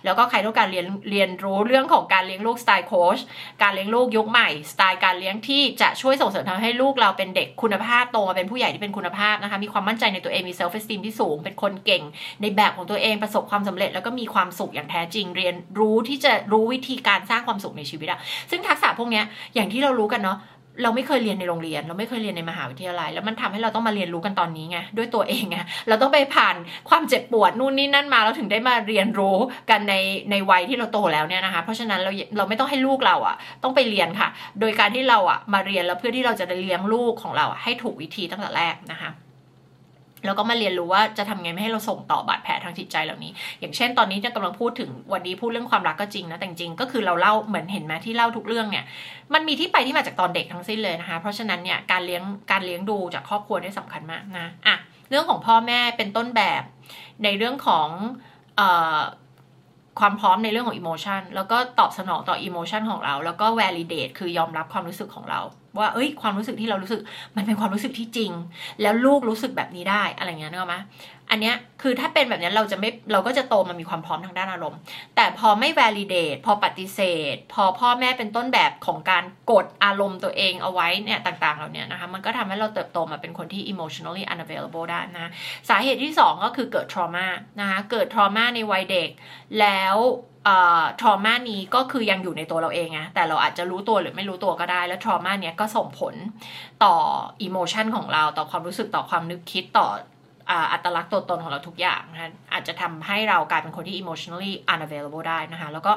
[0.05, 3.19] แล้วก็ใครต้องการเรียนเรียนรู้เรื่องของการเลี้ยงลูกสไตล์โค้ช
[3.63, 12.03] การเลี้ยงลูกยุคใหม่ สไตล์การเลี้ยงที่จะช่วยส่งเสริมทำให้ลูกเราเป็นเด็กคุณภาพโตมาเป็นผู้ใหญ่ที่เป็นคุณภาพนะคะมีความมั่นใจในตัวเองมี self esteem ที่สูงเป็นคนเก่ง
[12.41, 19.23] ในแบบของตัวเองประสบความสำเร็จแล้วก็มีความสุขอย่างแท้จริงเรียนรู้ที่จะรู้วิธีการสร้างความสุขในชีวิตอะซึ่งทักษะพวกนี้
[19.55, 20.39] อย่างที่เรารู้กันเนาะ
[20.83, 25.59] เราไม่เคยเรียนในโรงเรียน เราไม่เคยเรียนในมหาวิทยาลัย แล้วมันทำให้เราต้องมาเรียนรู้กันตอนนี้ไงด้วยตัวเองไง
[25.89, 26.57] เราต้องไปผ่าน
[26.89, 29.37] ความเจ็บปวดนู่นนี่นั่นมาเราถึงได้มาเรียนรู้
[29.71, 29.95] กันใน
[30.31, 34.29] ในวัยที่เราโตแล้วเนี่ยนะคะเพราะฉะนั้นเราเราไม่ต้องให้ลูกเราอะ่ะต้องไปเรียนค่ะ
[34.61, 39.11] โดยการที่เราอะ่ะมาเรียนแล้วเพื่อที่เราจะได้เลี้ยงลูกของเราให้ถูกวิธีตั้งแต่แรกนะคะ
[40.25, 48.85] แล้วก็มาเรียนรู้ว่าจะทำไงไม่ให้เราส่งต่อบาดแผลทางจิตใจเหล่านี้ อย่างเช่นตอนนี้จะกำลังพูดถึงวันนี้พูดเรื่องความรักก็จริงนะแต่จริงก็คือเราเล่าเหมือนเห็นไหมที่เล่าทุกเรื่องเนี่ย
[49.35, 54.77] มันมีที่ไปที่มาจากตอนเด็กทั้งสิ้นเลยนะคะ เพราะฉะนั้นเนี่ยการเลี้ยงการเลี้ยงดูจากครอบครัวได้สำคัญมากนะอะ
[55.11, 56.63] เรื่องของพ่อแม่เป็นต้นแบบ
[57.25, 57.89] ในเรื่องของ
[60.01, 65.41] ความพร้อมในเรื่องของอิโมชันแล้วก็ตอบสนองต่ออิโมชันของเรา แล้วก็ validate คือยอมรับความรู้สึกของเรา
[65.79, 67.01] ว่าเอ้ยความรู้สึกที่เรารู้สึก
[67.37, 68.33] มันเป็นความรู้สึกที่จริง
[68.83, 70.77] แล้วลูกรู้สึกแบบนี้ได้อะไรเงี้ยนึกออกไหม
[71.31, 74.79] อันเนี้ยคือถ้าเป็นแบบนี้เราจะไม่เราก็จะโตมามีความพร้อมทางด้านอารมณ์
[75.17, 77.01] แต่พอไม่ validate พอปฏิเส
[77.35, 85.31] ธ พอพ่อแม่เป็นต้นแบบของการกดอารมณ์ตัวเองเอาไว้เนี่ยต่างๆเหล่านี้นะคะมันก็ทำให้เราเติบโตมาเป็นคนที่ emotionally unavailable ได้นะ
[85.69, 87.27] สาเหตุที่ 2 ก็คือเกิด trauma
[87.61, 89.11] นะคะเกิด trauma ในวัยเด็ก
[89.61, 89.97] แล้ว
[91.01, 96.15] ทรมานี้ก็คือยังอยู่ในตัวเราเองไงแต่เราอาจจะรู้ตัวหรือไม่รู้ตัวก็ได้ แล้วทรมาเนี้ยก็ส่งผล
[96.85, 96.95] ต่อ
[97.43, 99.89] อิโมชันของเรา ต่อความรู้สึกต่อความนึกคิดต่อ
[100.73, 105.93] อัตลักษณ์ตัวตนของเราทุกอย่างนะอาจจะทำให้เรากลายเป็นคนที่ emotionally unavailable ได้นะคะ แล้วก็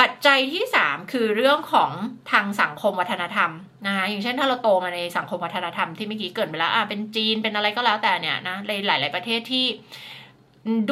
[0.00, 1.90] ปัจจัยที่ 3 คือเรื่องของ
[2.32, 3.50] ทางสังคมวัฒนธรรม
[3.86, 9.66] นะคะอย่างเช่นถ้าเราโตมาในสังคมวัฒนธรรมที่เมื่อกี้เกิดไปแล้วอ่าเป็นจีนเป็นอะไรก็แล้วแต่เนี่ยนะในหลาย ๆ ประเทศที่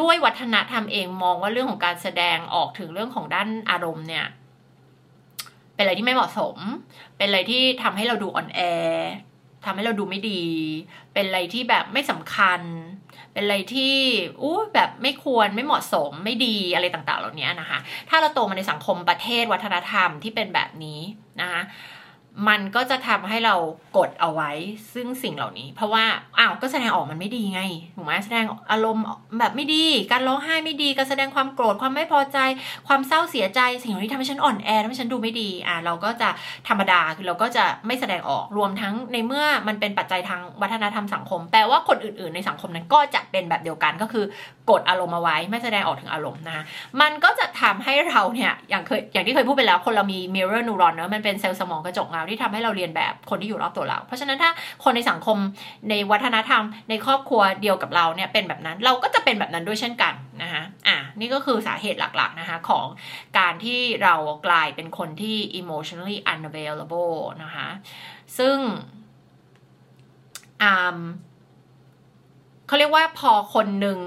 [0.00, 4.26] ด้วยวัฒนธรรมเองมองว่าเรื่องของการแสดงออกถึงเรื่องของด้านอารมณ์เนี่ย
[5.74, 6.56] เป็นอะไรที่ไม่เหมาะสม
[7.16, 8.60] เป็นอะไรที่ทำให้เราดูอ่อนแอ
[9.64, 10.42] ทำให้เราดูไม่ดี
[11.12, 12.60] เป็นอะไรที่แบบไม่สำคัญ
[13.32, 13.94] เป็นอะไรที่
[14.42, 21.00] อู้แบบไม่ควรไม่เหมาะสมไม่ดีอะไรต่างๆ เหล่านี้นะคะ ถ้าเราโตมาในสังคมประเทศวัฒนธรรมที่เป็นแบบนี้
[21.40, 21.62] นะคะ
[22.48, 23.54] มันก็จะทำให้เรา
[23.96, 24.50] กดเอาไว้
[24.94, 26.04] ซึ่งสิ่งเหล่านี้ เพราะว่า
[26.38, 27.62] อ้าวก็แสดงออกมันไม่ดีไง
[27.96, 29.04] ถูกไหมแสดงอารมณ์
[29.38, 32.38] แบบไม่ดี การร้องไห้ไม่ดี การแสดงความโกรธความไม่พอใจ
[32.88, 36.28] ความเศร้าเสียใจ สิ่งเหล่านี้ทำให้ฉันอ่อนแอทำให้ฉันดูไม่ดีอ่าเราก็จะ
[36.68, 44.24] ธรรมดาคือเราก็จะไม่แสดงออกรวมทั้งในเมื่อมันเป็นปัจจัยทางวัฒนธรรมสังคม แปลว่าคนอื่น ๆ ในสังคมนั้นก็จะเป็นแบบเดียวกันก็คือ
[44.70, 46.64] กดอารมณ์เอาไว้ ไม่แสดงออกถึงอารมณ์นะ
[47.00, 54.50] มันก็จะทำให้เราเนี่ยอย่างเคยอย่างที่เคยพูดไปแล้วคนเรามี mirror neuron เนอะมันเป็นเซลล์สมองกระจกเงาที่ทำให้เราเรียนแบบคนที่อยู่รอบตัวเรา เพราะฉะนั้นถ้า
[54.84, 55.38] คนในสังคม
[55.90, 62.86] ในวัฒนธรรม ในครอบครัวเดียวกับเราเนี่ยเป็นแบบนั้นเราก็จะเป็นแบบนั้นด้วยเช่นกันนะคะอะนี่ก็คือสาเหตุหลักๆนะคะของ
[63.38, 64.14] การที่เรา
[64.46, 67.68] กลายเป็นคนที่ emotionally unavailable นะคะ
[68.38, 68.56] ซึ่ง
[70.62, 70.98] อ่า
[72.66, 73.98] เขาเรียกว่าพอคนหนึ่ง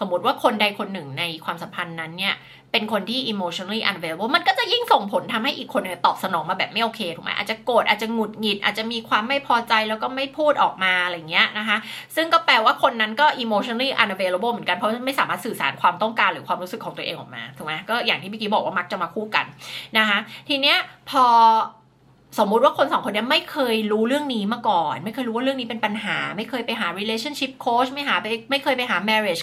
[0.00, 2.34] สมมติว่าคนใดคนหนึ่งในความสัมพันธ์นั้นเนี่ย
[2.72, 11.76] เป็นคนที่ emotionally unavailable มันก็จะยิ่งส่งผลทำให้อีกคนนึงตอบสนองมาแบบไม่โอเคถูกไหมอาจจะโกรธอาจจะหงุดหงิด อาจจะมีความไม่พอใจแล้วก็ไม่พูดออกมาอะไรเงี้ยนะคะ
[12.16, 19.46] ซึ่งก็แปลว่าคนนั้นก็ emotionally unavailable เหมือนกันเพราะไม่สามารถสื่อสารความต้องการหรือความรู้สึกของตัวเองออกมาถูกไหมก็อย่างที่เมื่อกี้บอกว่ามักจะมาคู่กัน
[19.98, 20.76] นะคะ ทีเนี้ย
[21.10, 21.24] พอ
[22.38, 29.42] สมมุติว่าคนสองคนนี้ไม่เคยรู้เรื่องนี้มาก่อน ไม่เคยรู้ว่าเรื่องนี้เป็นปัญหา ไม่เคยไปหา relationship coach ไม่หาไปไม่เคยไปหา marriage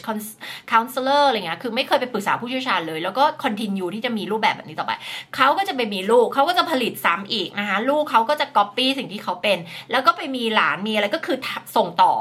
[0.72, 4.92] counselor อะไรเงี้ยคือไม่เคยไปปรึกษาผู้เชี่ยวชาญเลย แล้วก็ continue ที่จะมีรูปแบบแบบนี้ต่อไป
[5.36, 9.58] เขาก็จะไปมีลูกเขาก็จะผลิตซ้ำอีกนะคะลูกเขาก็จะ copy สิ่งที่เขาเป็น
[9.92, 11.38] แล้วก็ไปมีหลานมีอะไรก็คือ
[11.76, 12.14] ส่งต่อ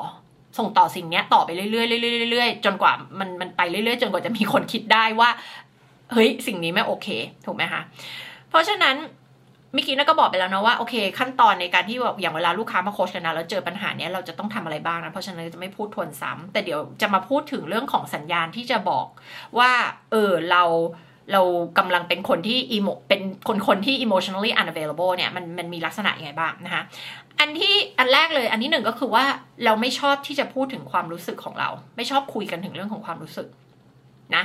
[0.59, 1.81] ส่งต่อสิ่งนี้ต่อไปเรื่อยๆเรื่
[2.27, 5.31] อยๆเรื่อยๆจนกว่ามันมันไปเรื่อยๆ จนกว่าจะมีคนคิดได้ว่า
[6.13, 7.09] เฮ้ย สิ่งนี้ไม่โอเค
[7.47, 7.81] ถูกไหมคะ
[8.49, 8.97] เพราะฉะนั้น
[9.77, 19.07] มิกี้น่าก็บอกไปแล้วนะว่าโอเค ขั้นตอนในการที่แบบอย่างเวลาลูกค้ามาโคชกันนะแล้วเจอปัญหาเนี้ยเราจะต้องทำอะไรบ้างนะ เพราะฉะนั้นจะไม่พูดทวนซ้ำแต่เดี๋ยวจะมาพูดถึงเรื่องของสัญญาณที่จะบอก
[19.59, 19.71] ว่า
[20.11, 20.63] เออเรา
[21.33, 21.43] เรา
[21.79, 26.83] กำลังเป็นคนที่อีโมเป็นคนคนที่ emotionally unavailable เนี่ยมันมันมีลักษณะยังไงบ้างนะคะ
[27.41, 29.25] อันที่อันแรกเลย อันที่หนึ่งก็คือว่า
[29.65, 33.49] เราไม่ชอบที่จะพูดถึงความรู้สึกของเรา ไม่ชอบคุยกันถึงเรื่องของความรู้สึก
[34.35, 34.45] นะ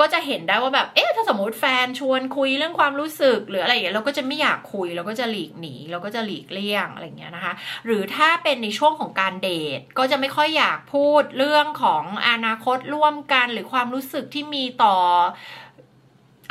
[0.00, 7.52] ก็จะเห็นได้ว่าแบบ เอ๊ะ ถ้าสมมติแฟนชวนคุยเรื่องความรู้สึก หรืออะไรอย่างเงี้ยเราก็จะไม่อยากคุย เราก็จะหลีกหนี เราก็จะหลีกเลี่ยงอะไรเงี้ยนะคะ
[7.86, 14.96] หรือถ้าเป็นในช่วงของการเดท ก็จะไม่ค่อยอยากพูดเรื่องของอนาคตร่วมกัน หรือความรู้สึกที่มีต่อ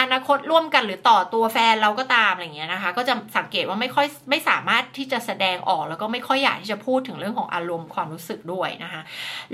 [0.01, 9.01] อนาคตร่วมกันหรือต่อตัวแฟนเราก็ตามอะไรเงี้ยนะคะ ก็จะสังเกตว่าไม่ค่อยไม่สามารถที่จะแสดงออกแล้วก็ไม่ค่อยอยากที่จะพูดถึงเรื่องของอารมณ์ความรู้สึกด้วยนะคะ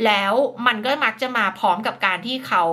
[0.06, 0.34] แล้ว
[0.68, 2.64] มันก็มักจะมาพร้อมกับการที่เขา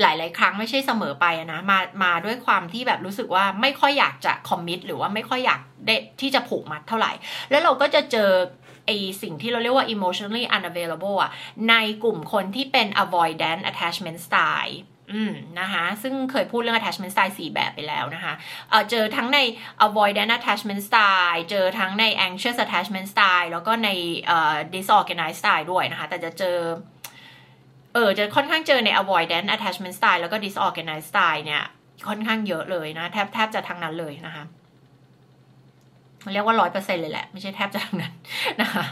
[0.00, 7.12] หลาย ๆ ครั้งไม่ใช่เสมอไปนะมามาด้วยความที่แบบรู้สึกว่าไม่ค่อยอยากจะคอมมิตหรือว่าไม่ค่อยอยากได้ที่จะผูกมัดเท่าไหร่
[7.50, 8.30] แล้วเราก็จะเจอ
[8.86, 8.90] ไอ
[9.22, 11.30] สิ่งที่เราเรียกว่า emotionally unavailable อะ
[11.70, 14.76] ในกลุ่มคนที่เป็น avoidant attachment style
[15.12, 18.34] อืมนะคะซึ่งเคยพูดเรื่อง attachment style 4 แบบไปแล้วนะคะ
[18.70, 19.38] เเจอทั้งใน
[19.86, 23.90] avoidant attachment style เจอทั้งใน anxious attachment style แล้วก็ใน
[24.74, 26.58] disorganized style ด้วยนะคะ แต่จะเจอ
[27.94, 31.62] เออจะค่อนข้างเจอใน avoidant attachment style แล้วก็ disorganized style เนี่ย
[32.08, 34.44] ค่อนข้างเยอะเลยนะ แทบแทบจะทั้งนั้นเลยนะคะ
[36.32, 38.12] เรียกว่าร้อยเปอร์เซ็นเลยแหละ ไม่ใช่แทบจะทั้งนั้น
[38.62, 38.84] นะคะ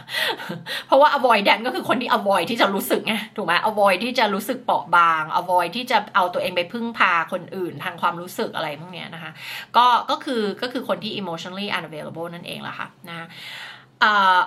[0.86, 9.32] เพราะว่า avoidant ก็คือคนที่ avoid ที่จะรู้สึกไงถูกไหม avoid ที่จะรู้สึกเปราะบาง avoid ที่จะเอาตัวเองไปพึ่งพาคนอื่นทางความรู้สึกอะไรพวกเนี้ยนะคะ
[9.76, 13.26] ก็ก็คือก็คือคนที่ emotionally unavailable นั่นเองแหละค่ะนะ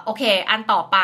[0.03, 0.97] โอเค อันต่อไป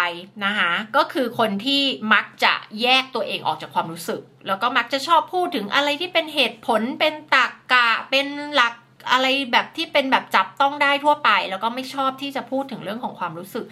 [0.46, 8.74] นะคะก็คือคนที่มักจะแยกตัวเองออกจากความรู้สึก แล้วก็มักจะชอบพูดถึงอะไรที่เป็นเหตุผลเป็นตรรกกะเป็นหลัก
[9.12, 13.66] อะไรแบบที่เป็นแบบจับต้องได้ทั่วไป แล้วก็ไม่ชอบที่จะพูดถึงเรื่องของความรู้สึก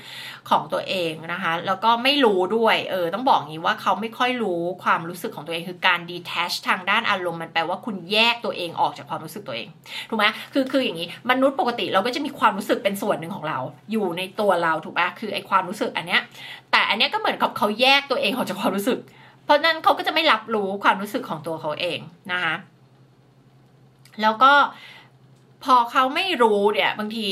[0.49, 9.67] ของตัวเองนะคะ แล้วก็ไม่รู้ด้วยเออต้องบอกงี้ว่าเขาไม่ค่อยรู้ความรู้สึกของตัวเองคือการ detach ทางด้านอารมณ์มันแปลว่าคุณแยกตัวเองออกจากความรู้สึกตัวเอง
[10.09, 13.59] ถูกไหมคือคืออย่างนี้มนุษย์ปกติเราก็จะมีความรู้สึกเป็นส่วนหนึ่งของเรา
[13.91, 16.21] อยู่ในตัวเราถูกไหมคือไอความรู้สึกอันเนี้ย
[16.71, 18.99] แต่อันเนี้ยก็เหมือนกับเขาแยกตัวเองออกจากความรู้สึก
[19.45, 21.99] เพราะนั้นเขาก็จะไม่รับรู้ความรู้สึกของตัวเขาเอง
[22.31, 22.55] นะคะ
[24.21, 24.53] แล้วก็
[25.63, 27.29] พอเขาไม่รู้เนี่ย บางที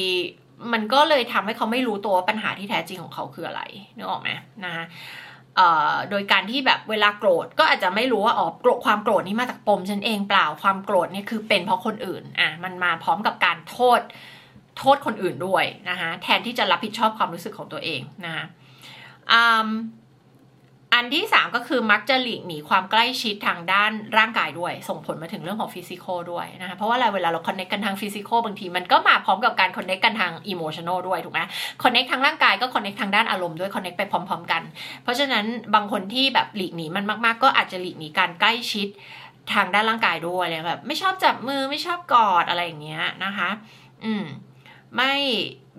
[0.73, 3.61] มันก็เลยทำให้เขาไม่รู้ตัวปัญหาที่แท้จริงของเขาคืออะไร
[3.95, 4.29] นึกออกไหม
[4.65, 4.85] นะคะ
[6.09, 13.99] โดยการที่แบบเวลาโกรธก็อาจจะไม่รู้ว่าอ๋อโกรธความโกรธนี้มาจากปมฉันเองเปล่าความโกรธนี่คือเป็นเพราะคนอื่นอะมันมาพร้อมกับการโทษ
[14.77, 18.45] โทษคนอื่นด้วยนะคะแทนที่จะรับผิดชอบความรู้สึกของตัวเองนะคะ
[20.93, 31.41] อันที่สามก็คือมักจะหลีกหนีความใกล้ชิดทางด้านร่างกายด้วย ส่งผลมาถึงเรื่องของ physical ด้วยนะคะเพราะว่าเวลาเรา connect กันทาง physical บางทีมันก็มาพร้อมกับการ connect กันทาง emotional ด้วยถูกไหม
[31.83, 34.61] connect ทางร่างกายก็ connect ทางด้านอารมณ์ด้วย connect ไปพร้อม ๆ กัน
[35.03, 38.87] เพราะฉะนั้นบางคนที่แบบหลีกหนีมันมาก ๆ ก็อาจจะหลีกหนีการใกล้ชิด
[39.53, 43.49] ทางด้านร่างกายด้วยเลยแบบไม่ชอบจับมือไม่ชอบกอดอะไรอย่างเงี้ยนะคะ
[44.03, 44.23] อืม
[44.95, 45.13] ไม่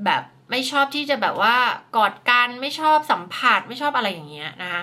[0.04, 0.22] แบบ
[0.52, 1.56] ไม่ชอบที่จะแบบว่า
[1.96, 4.82] กอดกันไม่ชอบสัมผัสไม่ชอบอะไรอย่างเงี้ยนะคะ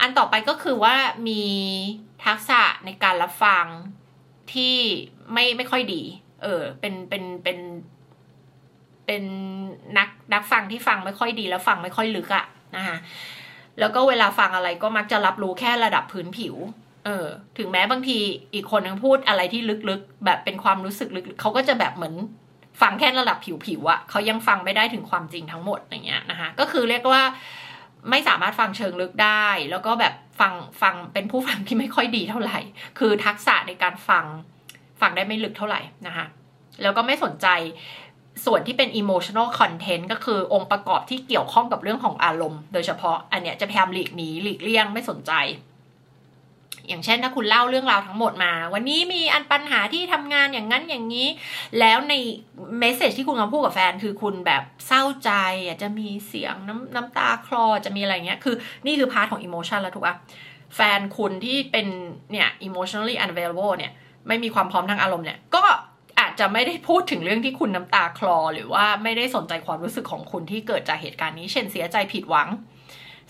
[0.00, 0.96] อันต่อไปก็คือว่า
[1.28, 1.42] มี
[2.24, 3.66] ทักษะในการรับฟัง
[4.52, 4.74] ที่
[5.32, 6.02] ไม่ไม่ค่อยดี
[6.42, 7.58] เออเป็นเป็นเป็น
[9.06, 9.24] เป็น
[9.98, 12.44] นักนักฟังที่ฟังไม่ค่อยดีแล้วฟังไม่ค่อยลึกอะ
[12.76, 12.96] นะคะ
[13.78, 16.54] แล้วก็เวลาฟังอะไรก็มักจะรับรู้แค่ระดับพื้นผิว
[17.04, 17.26] เออ
[17.58, 18.18] ถึงแม้บางที
[18.54, 22.14] อีกคนนึงพูดอะไรที่ลึกๆ แบบเป็นความรู้สึกลึก เขาก็จะแบบเหมือน
[22.80, 27.22] ฟังแค่ระดับผิวๆอะเขายังฟังไม่ได้ถึงความจริงทั้งหมดอย่างเงี้ยนะคะ ก็คือเรียกว่า
[28.10, 32.58] ไม่สามารถฟังเชิงลึกได้ แล้วก็แบบฟังฟังเป็นผู้ฟังที่ไม่ค่อยดีเท่าไหร่
[32.98, 34.24] คือทักษะในการฟัง
[35.00, 36.26] ฟังได้ไม่ลึกเท่าไหร่นะคะ
[36.82, 37.46] แล้วก็ไม่สนใจ
[38.44, 45.32] ส่วนที่เป็น emotional content ก็คือองค์ประกอบที่เกี่ยวข้องกับเรื่องของอารมณ์ โดยเฉพาะอันเนี้ยจะพยายามหลีกหนีหลีกเลี่ยงไม่สนใจ
[46.88, 51.28] อย่างเช่นถ้าคุณเล่าเรื่องราวทั้งหมดมา วันนี้มีอันปัญหาที่ทำงานอย่างนั้นอย่างนี้
[51.78, 52.14] แล้วใน
[52.78, 55.30] เมสเซจที่คุณกำลังพูดกับแฟน คือคุณแบบเศร้าใจ
[55.66, 58.54] อาจจะมีเสียงน้ำน้ำตาคลอจะมีอะไรเงี้ยคือ
[58.86, 60.16] นี่คือ part ของ emotion แล้วถูกปะ
[60.76, 61.86] แฟนคุณที่เป็น
[62.32, 63.92] เนี่ย emotionally unavailable เนี่ย
[64.28, 65.62] ไม่มีความพร้อมทางอารมณ์เนี่ยก็
[66.20, 72.48] อาจจะไม่ได้พูดถึงเรื่องที่คุณน้ำตาคลอ หรือว่าไม่ได้สนใจความรู้สึกของคุณที่เกิดจากเหตุการณ์นี้ เช่นเสียใจผิดหวัง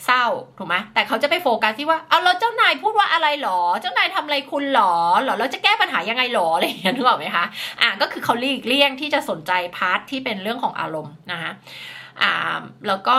[0.04, 0.24] เศร้า
[0.58, 7.44] ถูกไหมแต่เขาจะไปโฟกัสที่ว่าเอาแล้วเจ้านายพูดว่าอะไรหรอ เจ้านายทำอะไรคุณหรอหรอแล้วจะแก้ปัญหายังไงหรออะไรอย่างเงี้ยนึกออกไหมคะ
[7.80, 11.50] อะก็คือเขาหลีกเลี่ยงที่จะสนใจ part ที่เป็นเรื่องของอารมณ์นะคะ
[12.22, 13.18] อ่าแล้วก็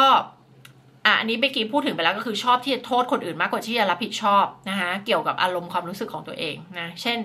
[1.05, 7.17] อะอันนี้เบกี้พูดถึงไปแล้วก็คือชอบที่จะโทษคนอื่นมากกว่าที่จะรับผิดชอบนะคะเกี่ยวกับอารมณ์ความรู้สึกของตัวเองนะเช่น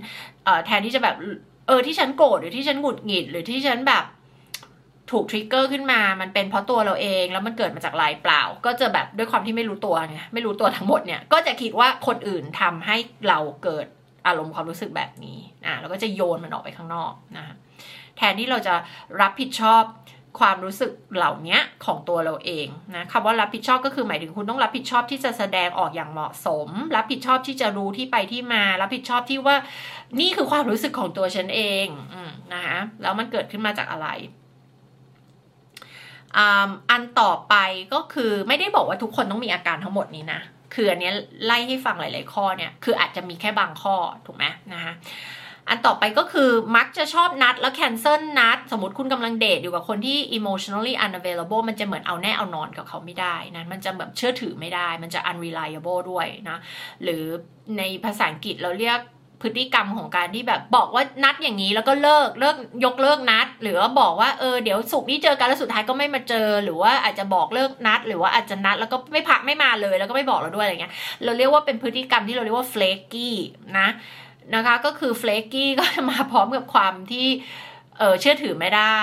[0.65, 1.17] แทนที่จะแบบ
[1.67, 4.05] เออที่ฉันโกรธหรือที่ฉันหงุดหงิดหรือที่ฉันแบบ
[5.13, 12.97] ถูก trigger ขึ้นมา มันเป็นเพราะตัวเราเอง แล้วมันเกิดมาจากอะไรเปล่า ก็จะแบบด้วยความที่ไม่รู้ตัวไงไม่รู้ตัวทั้งหมดเนี่ย ก็จะคิดว่าคนอื่นทำให้
[13.29, 13.87] เราเกิด
[14.27, 17.55] อารมณ์ความรู้สึกแบบนี้ อะแล้วก็จะโยนมันออกไปข้างนอกนะ
[18.17, 18.75] แทนที่เราจะ
[19.21, 19.85] รับผิดชอบ
[20.41, 29.57] ความรู้สึกเหล่านี้ของตัวเราเองนะคำว่ารับผิดชอบก็คือหมายถึงคุณต้องรับผิดชอบที่จะแสดงออกอย่างเหมาะสม รับผิดชอบที่จะรู้ที่ไปที่มา รับผิดชอบที่ว่า
[30.21, 32.17] นี่คือความรู้สึกของตัวฉันเองอ
[32.55, 34.09] นะคะแล้วมันเกิดขึ้นมาจากอะไร
[36.91, 37.55] อันต่อไป
[37.95, 40.41] ก็คือไม่ได้บอกว่าทุกคนต้องมีอาการทั้งหมดนี้นะ
[40.75, 41.11] คืออันนี้
[41.45, 44.95] ไล่ให้ฟังหลาย ๆ ข้อเนี่ยคืออาจจะมีแค่บางข้อถูกไหมนะคะ
[45.69, 56.59] อันต่อไปก็คือมักจะชอบนัดแล้วแคนเซิลนัด สมมติคุณกำลังเดทอยู่กับคนที่ emotionally unavailable มันจะเหมือนเอาแน่เอานอนกับเขาไม่ได้นะมันจะแบบเชื่อถือไม่ได้ มันจะ unreliable ด้วยนะ
[57.03, 57.25] หรือ
[57.79, 59.01] ในภาษาอังกฤษเราเรียก
[59.43, 70.93] พฤติกรรมของการที่แบบบอกว่านัดอย่างนี้แล้วก็เลิกเลิกยกเลิกนัด หรือว่าบอกว่าเออเดี๋ยวสุกนี้เจอกันแล้วสุดท้ายก็ไม่มาเจอ หรือว่าอาจจะบอกเลิกนัด หรือว่าอาจจะนัดแล้วก็ไม่พักไม่มาเลย แล้วก็ไม่บอกเราด้วยอะไรเงี้ย
[71.25, 73.31] เราเรียกว่าเป็นพฤติกรรมที่เราเรียกว่า flaky
[73.79, 73.89] นะ
[74.55, 77.29] นะคะ ก็คือ flaky ก็จะมาพร้อมกับความที่
[77.99, 79.01] เออเชื่อถือไม่ได้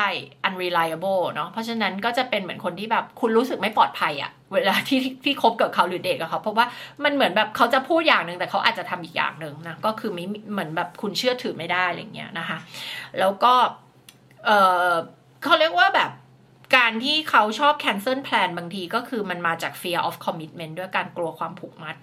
[0.47, 6.65] unreliable เนาะเพราะฉะนั้นก็จะเป็นเหมือนคนที่แบบคุณรู้สึกไม่ปลอดภัยอะ เวลาที่ที่คบกับเขาหรือเด็กกับเขาเพราะว่า
[7.03, 12.57] มันเหมือนแบบเขาจะพูดอย่างหนึ่งแต่เขาอาจจะทำอีกอย่างหนึ่งนะก็คือไม่เหมือนแบบคุณเชื่อถือไม่ได้อะไรเงี้ยนะคะ
[13.19, 13.53] แล้วก็
[14.45, 14.49] เอ
[14.89, 14.91] อ
[15.43, 16.11] เขาเรียกว่าแบบ
[16.77, 21.95] การที่เขาชอบ cancel plan บางทีก็คือมันมาจาก fear of commitment ด้วยการกลัวความผูกมัด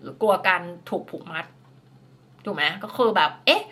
[0.00, 1.44] หรือกลัวการถูกผูกมัด
[2.44, 3.62] ถูกไหมก็คือแบบ เอ๊ะ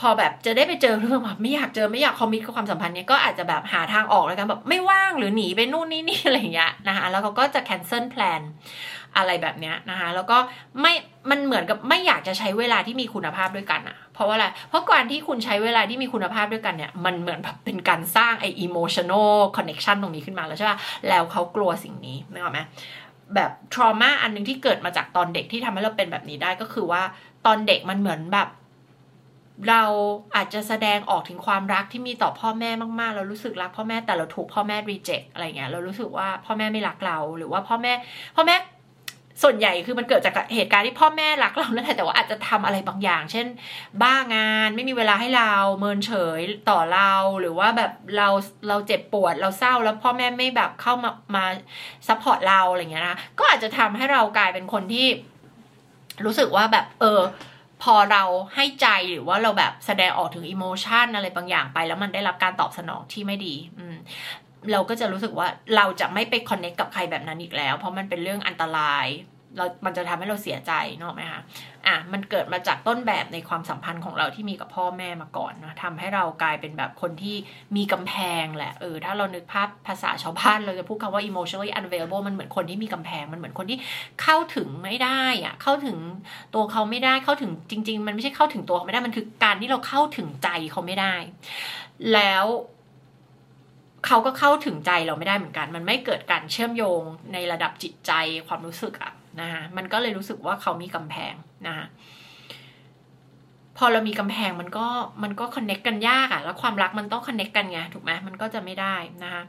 [0.00, 8.40] พอแบบจะได้ไปเจอเรื่องแบบไม่อยากเจอไม่อยากคอมมิตกับความสัมพันธ์เนี้ยก็อาจจะแบบหาทางออกแล้วกันแบบไม่ว่างหรือหนีไปนู่นนี่นี่อะไรเงี้ยนะคะแล้วเขาก็จะ cancel plan
[9.16, 10.38] อะไรแบบเนี้ยนะคะแล้วก็
[10.80, 10.92] ไม่
[11.30, 22.60] มันเหมือนกับไม่อยากจะใช้เวลาที่มีคุณภาพด้วยกันอะเพราะว่าอะไรเพราะการที่คุณใช้เวลาที่มีคุณภาพด้วยกันเนี่ยมันเหมือนแบบเป็นการสร้างไอ้ emotional connection ตรงนี้ขึ้นมาแล้วใช่ป่ะแล้วเขากลัวสิ่งนี้นึกออกไหม
[23.34, 27.02] แบบ trauma อันนึงที่เกิดมาจากตอนเด็กที่ทำให้เราเป็นแบบนี้ได้ก็คือว่า
[27.46, 28.48] ตอนเด็กมันเหมือนแบบ
[29.68, 29.82] เรา
[30.36, 37.92] อาจจะแสดงออกถึงความรักที่มีต่อพ่อแม่มากๆ เรารู้สึกรักพ่อแม่แต่เราถูกพ่อแม่รีเจ็คอะไรเงี้ย เรารู้สึกว่าพ่อแม่ไม่รักเรา หรือว่าพ่อแม่
[38.36, 38.56] พ่อแม่
[39.42, 43.46] ส่วนใหญ่คือมันเกิดจากเหตุการณ์ที่พ่อแม่รักเราแล้วแต่ว่าอาจจะทำอะไรบางอย่าง เช่น
[44.02, 46.40] บ้างานไม่มีเวลาให้เราเมินเฉย
[46.70, 48.28] ต่อเรา หรือว่าแบบเรา
[48.68, 51.44] เราเจ็บปวดเราเศร้าแล้วพ่อแม่ไม่แบบเข้ามามา
[52.08, 55.06] support เราอะไรเงี้ยนะก็อาจจะทำให้เรากลายเป็นคนที่
[56.24, 57.20] รู้สึกว่าแบบ เออ
[57.82, 58.22] พอเรา
[58.54, 63.96] ให้ใจหรือว่าเราแบบแสดงออกถึง emotion อะไรบางอย่างไป แล้วมันได้รับการตอบสนองที่ไม่ดี อืม
[64.72, 69.06] เราก็จะรู้สึกว่าเราจะไม่ไป connect กับใครแบบนั้นอีกแล้ว เพราะมันเป็นเรื่องอันตราย
[69.58, 71.42] เรา มันจะทำให้เราเสียใจเนอะไหมคะ
[71.86, 77.36] อะ มันเกิดมาจากต้นแบบในความสัมพันธ์ของเราที่มีกับพ่อแม่มาก่อนนะทำให้เรากลายเป็นแบบคนที่
[77.76, 83.78] มีกำแพงแหละ เออ ถ้าเรานึกภาพภาษาชาวบ้านเราจะพูดคำว่า emotionally unavailable มันเหมือนคนที่มีกำแพง มันเหมือนคนที่
[84.22, 85.98] เข้าถึงไม่ได้อะเข้าถึง
[86.54, 91.14] ตัวเขาไม่ได้ เข้าถึงจริง ๆ มันไม่ใช่เข้าถึงตัวเขาไม่ได้ มันคือการที่เราเข้าถึงใจเขาไม่ได้
[92.14, 92.46] แล้ว
[94.06, 98.12] เขาก็เข้าถึงใจเราไม่ได้เหมือนกัน มันไม่เกิดการเชื่อมโยงในระดับจิตใจ
[98.46, 101.34] ความรู้สึกอะ นะคะมันก็เลยรู้สึกว่าเขามีกำแพง
[101.66, 101.86] นะคะ
[103.76, 104.86] พอเรามีกำแพงมันก็
[105.22, 109.42] มันก็คอนเน็กกันยากอะแล้วความรักมันต้องคอนเน็กกันไงถูกไหมมันก็จะไม่ได้นะคะ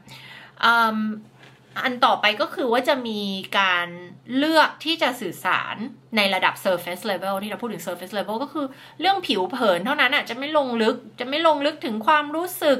[1.84, 3.20] อันต่อไปก็คือว่าจะมี
[3.58, 3.88] การ
[4.36, 5.76] เลือกที่จะสื่อสาร
[6.16, 8.66] ในระดับ surface level ที่เราพูดถึง surface level ก็คือ
[9.00, 12.78] เรื่องผิวเผินเท่านั้นอะจะไม่ลงลึกจะไม่ลงลึกถึงความรู้สึก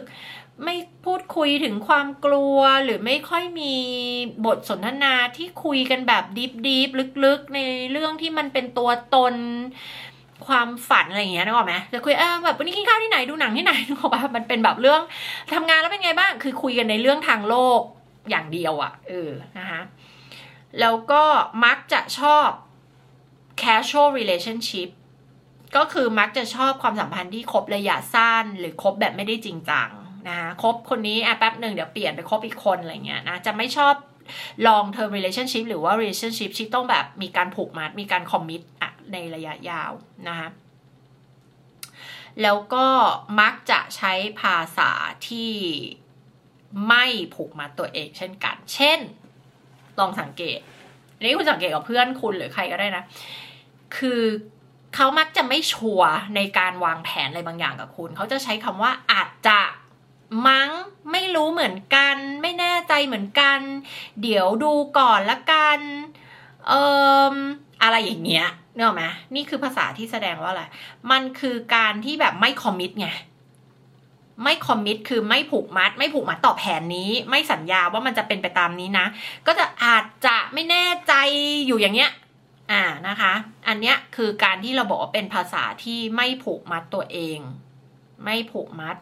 [0.64, 3.75] ไม่พูดคุยถึงความกลัวหรือไม่ค่อยมี
[4.46, 6.88] บทสนทนาที่คุยกันแบบดิฟดิฟ
[7.25, 7.61] ลึกๆ ใน
[7.92, 9.35] เรื่องที่มันเป็นตัวตน
[10.46, 15.01] ความฝันอะไรอย่างเงี้ยนึกออกไหมจะคุยเออแบบวันนี้กินข้าวที่ไหนดูหนังที่ไหนนึกออกปะมันเป็นแบบเรื่อง
[15.55, 17.81] ทำงานแล้วเป็นไงบ้างคือคุยกันในเรื่องทางโลก
[18.31, 19.81] อย่างเดียวอะ่ะเออนะคะ
[20.81, 21.23] แล้วก็
[21.64, 22.49] มักจะชอบ
[23.62, 24.88] casual relationship
[25.77, 29.88] ก็คือมักจะชอบความสัมพันธ์ที่คบระยะสั้น หรือคบแบบไม่ได้จริงจัง
[30.28, 33.94] นะคะคบคนนี้อะแป๊บหนึ่งเดี๋ยวเปลี่ยนไปคบอีกคนอะไรเงี้ยนะจะไม่ชอบ
[34.66, 39.92] long term relationship หรือว่า relationship ที่ต้องแบบมีการผูกมัดมีการคอมมิตอะในระยะยาว
[40.28, 40.48] นะคะ
[42.42, 42.87] แล้วก็
[43.40, 44.90] มักจะใช้ภาษา
[45.28, 45.52] ที่
[46.88, 47.04] ไม่
[47.35, 48.98] ผูกมัดตัวเองเช่นกัน เช่น
[49.98, 50.61] ลองสังเกต
[51.20, 53.04] นนี้คุณสังเกตกับเพื่อนคุณหรือใครก็ได้นะ
[53.96, 54.22] คือ
[54.94, 59.59] เขามักจะไม่ชัวร์ในการวางแผนอะไรบางอย่างกับคุณ เขาจะใช้คำว่าอาจจะ
[60.47, 60.71] มั้ง
[61.12, 63.59] ไม่รู้เหมือนกัน ไม่แน่ใจเหมือนกัน
[64.23, 65.79] เดี๋ยวดูก่อนละกัน
[66.69, 66.83] เอ่
[67.35, 67.37] อ
[67.83, 70.62] อะไรอย่างเงี้ยเนอะไหมนี่คือภาษาที่แสดงว่าอะไร
[71.11, 73.09] มันคือการที่แบบไม่คอมมิตไง
[74.45, 79.07] ไม่คอมมิตคือไม่ผูกมัด ไม่ผูกมัดต่อแผนนี้ ไม่สัญญาว่ามันจะเป็นไปตามนี้นะ
[79.47, 81.12] ก็จะอาจจะไม่แน่ใจ
[81.66, 82.11] อยู่อย่างเงี้ย
[82.73, 83.33] อ่านะคะ
[83.69, 87.38] อันเนี้ยคือการที่เราบอกว่าเป็นภาษาที่ไม่ผูกมัดตัวเอง
[88.25, 88.97] ไม่ผูกมัด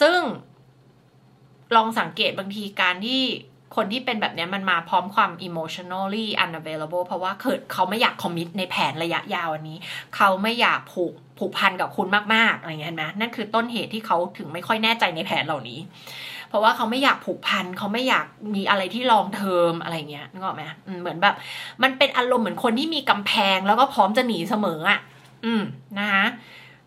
[0.00, 0.18] ซึ่ง
[1.76, 3.22] ลองสังเกตบางทีการที่
[3.76, 9.78] คนที่เป็นแบบนี้มันมาพร้อมความ emotionally unavailable เพราะว่าเกิดเขาไม่อยากคอมมิตในแผนระยะยาวอันนี้
[10.16, 15.78] เขาไม่อยากผูกผูกพันกับคุณมากๆอะไรเงี้ยไหมนั่นคือต้นเหตุที่เขาถึงไม่ค่อยแน่ใจในแผนเหล่านี้
[16.48, 20.62] เพราะว่าเขาไม่อยากผูกพันเขาไม่อยากมีอะไรที่ลองเทอมอะไรเงี้ยนึกออกไหม
[21.00, 21.34] เหมือนแบบ
[21.82, 25.00] มันเป็นอารมณ์เหมือนคนที่มีกำแพงแล้วก็พร้อมจะหนีเสมออะ
[25.44, 25.62] อืม
[25.98, 26.24] นะคะ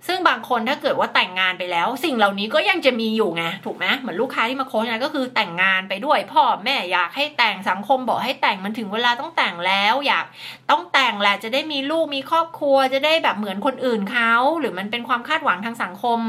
[0.07, 10.25] ซึ่งบางคนถ้าเกิดว่าแต่งงานไปแล้ว สิ่งเหล่านี้ก็ยังจะมีอยู่ไงถูกไหมเหมือนลูกค้าที่มาโค้ชนะก็คือแต่งงานไปด้วย พ่อแม่อยากให้แต่งสังคมบอกให้แต่งมันถึงเวลาต้องแต่งแล้ว อยาก
[10.69, 16.19] ต้องแต่งแหละจะได้มีลูกมีครอบครัวจะได้แบบเหมือนคนอื่นเขาหรือมันเป็นความคาดหวังทางสังคม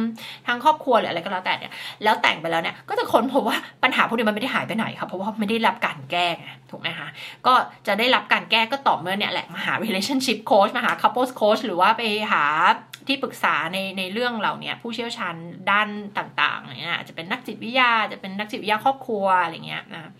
[0.46, 1.72] ทางครอบครัวหรืออะไรก็แล้วแต่เนี่ย
[2.04, 6.26] แล้วแต่งไปแล้วเนี่ยก็จะค้นพบว่าปัญหาพวกนี้มันไม่ได้หายไปไหนครับเพราะว่าไม่ได้รับการแก้
[6.70, 7.08] ถูกไหมคะ
[7.46, 7.54] ก็
[7.86, 12.44] จะได้รับการแก้ก็ต่อเมื่อเนี่ยแหละมาหา relationship coach มาหา couples coach หรือว่าไปหา
[13.08, 15.34] ที่ปรึกษาในในเรื่องเหล่านี้ผู้เชี่ยวชาญ
[15.70, 20.12] ด้านต่างๆเนี่ยจะเป็นนักจิตวิทยาจะเป็นนักจิตวิทยาครอบครัวอะไรเงี้ยนะ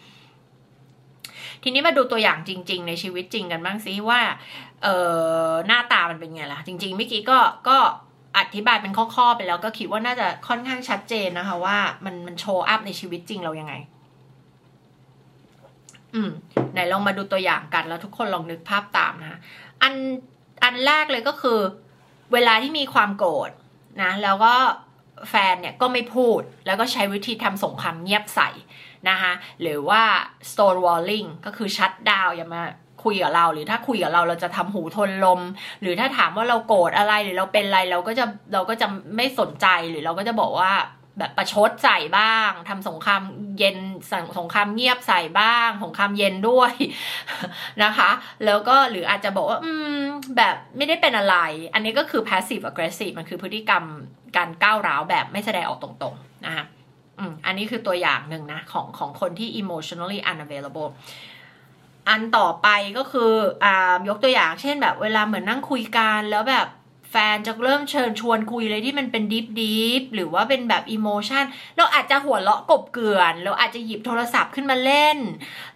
[1.62, 4.20] ทีนี้มาดูตัวอย่างจริง ๆ ในชีวิตจริงกันบ้างซิว่า
[4.82, 4.88] เอ
[5.48, 7.78] อหน้าตามันเป็นไงล่ะ จริงๆเมื่อกี้ก็ก็
[8.38, 13.74] อธิบายเป็นข้อๆไปแล้วก็คิดว่าน่าจะค่อนข้างชัดเจนนะคะ ว่ามันมันโชว์อัพในชีวิตจริงเรายังไง
[16.14, 16.30] อืม
[16.72, 19.38] ไหนลองมาดูตัวอย่างกันแล้วทุกคนลองนึกภาพตามนะ
[19.82, 19.94] อัน
[20.64, 21.58] อันแรกเลยก็คือ
[22.32, 23.50] เวลาที่มีความโกรธ
[24.02, 24.54] นะแล้วก็
[25.30, 28.50] แฟนเนี่ยก็ไม่พูดแล้วก็ใช้วิธีทำสงครามเงียบใส่
[29.08, 30.02] นะคะหรือว่า
[30.50, 32.62] stonewalling ก็คือชัดดาวอย่ามา
[33.04, 35.40] คุยกับเรา หรือถ้าคุยกับเราเราจะทำหูทนลม
[35.80, 40.72] หรือถ้าถามว่าเราโกรธอะไรหรือเราเป็นอะไรเราก็จะเราก็จะไม่สนใจหรือเราก็จะบอกว่า
[41.18, 43.22] แบบประชดใส่บ้างทำสงคราม
[43.58, 43.78] เย็น
[44.38, 46.72] สงครามเงียบใส่บ้าง สงครามเย็นด้วย
[47.82, 48.10] นะคะ
[48.44, 49.98] แล้วก็หรืออาจจะบอกว่า อืม
[50.36, 51.36] แบบไม่ได้เป็นอะไร
[51.74, 53.84] อันนี้ก็คือ passive aggressive มันคือพฤติกรรม
[54.36, 56.64] การก้าวร้าวแบบไม่แสดงออกตรงๆนะคะ
[57.18, 60.90] อืมอันนี้คือตัวอย่างหนึ่งนะ ของของคนที่ emotionally unavailable
[62.08, 63.32] อันต่อไปก็คือ
[63.64, 66.68] อ่ายกตัวอย่างเช่นแบบเวลาเหมือนนั่งคุยกันแล้วแบบ
[67.12, 71.44] แฟนจะเริ่มเชิญชวนคุยเลยที่มันเป็น deep deep หรือว่าเป็นแบบ emotion
[71.76, 75.18] เราอาจจะหัวเราะกบเกลื่อนเราอาจจะหยิบโทรศัพท์ขึ้นมาเล่น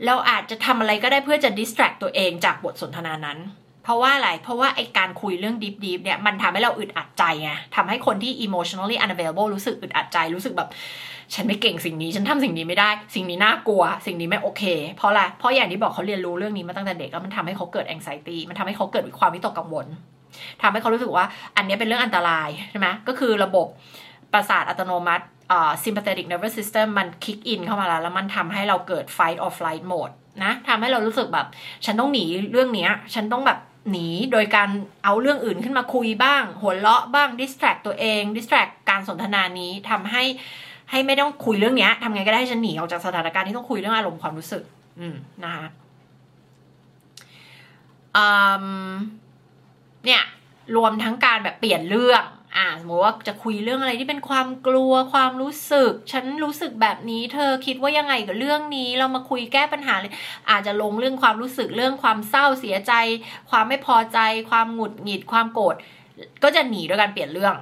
[0.06, 3.38] เราอาจจะทำอะไรก็ได้เพื่อจะ distract ตัวเองจากบทสนทนานั้น
[3.84, 10.68] เพราะว่าอะไร เพราะว่าไอ้การคุยเรื่อง deep deep เนี่ยมันทำให้เราอึดอัดใจไงทำให้คนที่ emotionally unavailable รู้สึกอึดอัดใจ รู้สึกแบบ
[11.34, 14.62] ฉันไม่เก่งสิ่งนี้ ฉันทำสิ่งนี้ไม่ได้ สิ่งนี้น่ากลัว สิ่งนี้ไม่โอเค
[14.96, 19.86] เพราะอะไร เพราะอย่างที่บอกเขาเรียนรู้เรื่องนี้มาตั้งแต่เด็กแล้วมันทำให้เขาเกิด anxiety มันทำให้เขาเกิดความวิตกกังวล
[20.62, 21.24] ทำให้เขารู้สึกว่า
[21.56, 23.66] อันนี้เป็นเรื่องอันตรายใช่ไหมก็คือระบบ
[24.32, 31.46] ประสาทอัตโนมัติอ่า sympathetic nervous system มัน kick in เข้ามาแล้ว แล้วมันทำให้เราเกิด fight or flight mode นะทำให้เรารู้สึกแบบ
[31.86, 33.58] ฉันต้องหนีเรื่องนี้ฉันต้องแบบ
[33.90, 34.68] หนีโดยการ
[35.04, 40.24] เอาเรื่องอื่นขึ้นมาคุยบ้าง หัวเราะบ้าง distract ตัวเอง distract การสนทนานี้ทำให้
[40.90, 44.62] ให้ไม่ต้องคุยเรื่องนี้ทำไงก็ได้ให้ฉันหนีออกจากสถานการณ์ที่ต้องคุยเรื่องอารมณ์ความรู้สึก
[45.00, 45.66] อืมนะคะ
[48.16, 48.26] อื
[48.64, 48.66] ม
[50.04, 50.22] เนี่ย
[50.76, 52.24] รวมทั้งการแบบเปลี่ยนเรื่อง
[52.56, 60.12] อ่าสมมติว่าจะคุยเรื่องอะไรที่เป็นความกลัวความรู้สึก ฉันรู้สึกแบบนี้ เธอคิดว่ายังไงกับเรื่องนี้ เรามาคุยแก้ปัญหาเลย
[60.50, 62.92] อาจจะลงเรื่องความรู้สึกเรื่องความเศร้าเสียใจ
[63.50, 64.18] ความไม่พอใจ
[64.50, 65.74] ความหงุดหงิด ความโกรธ
[66.42, 67.54] ก็จะหนีด้วยการเปลี่ยนเรื่อง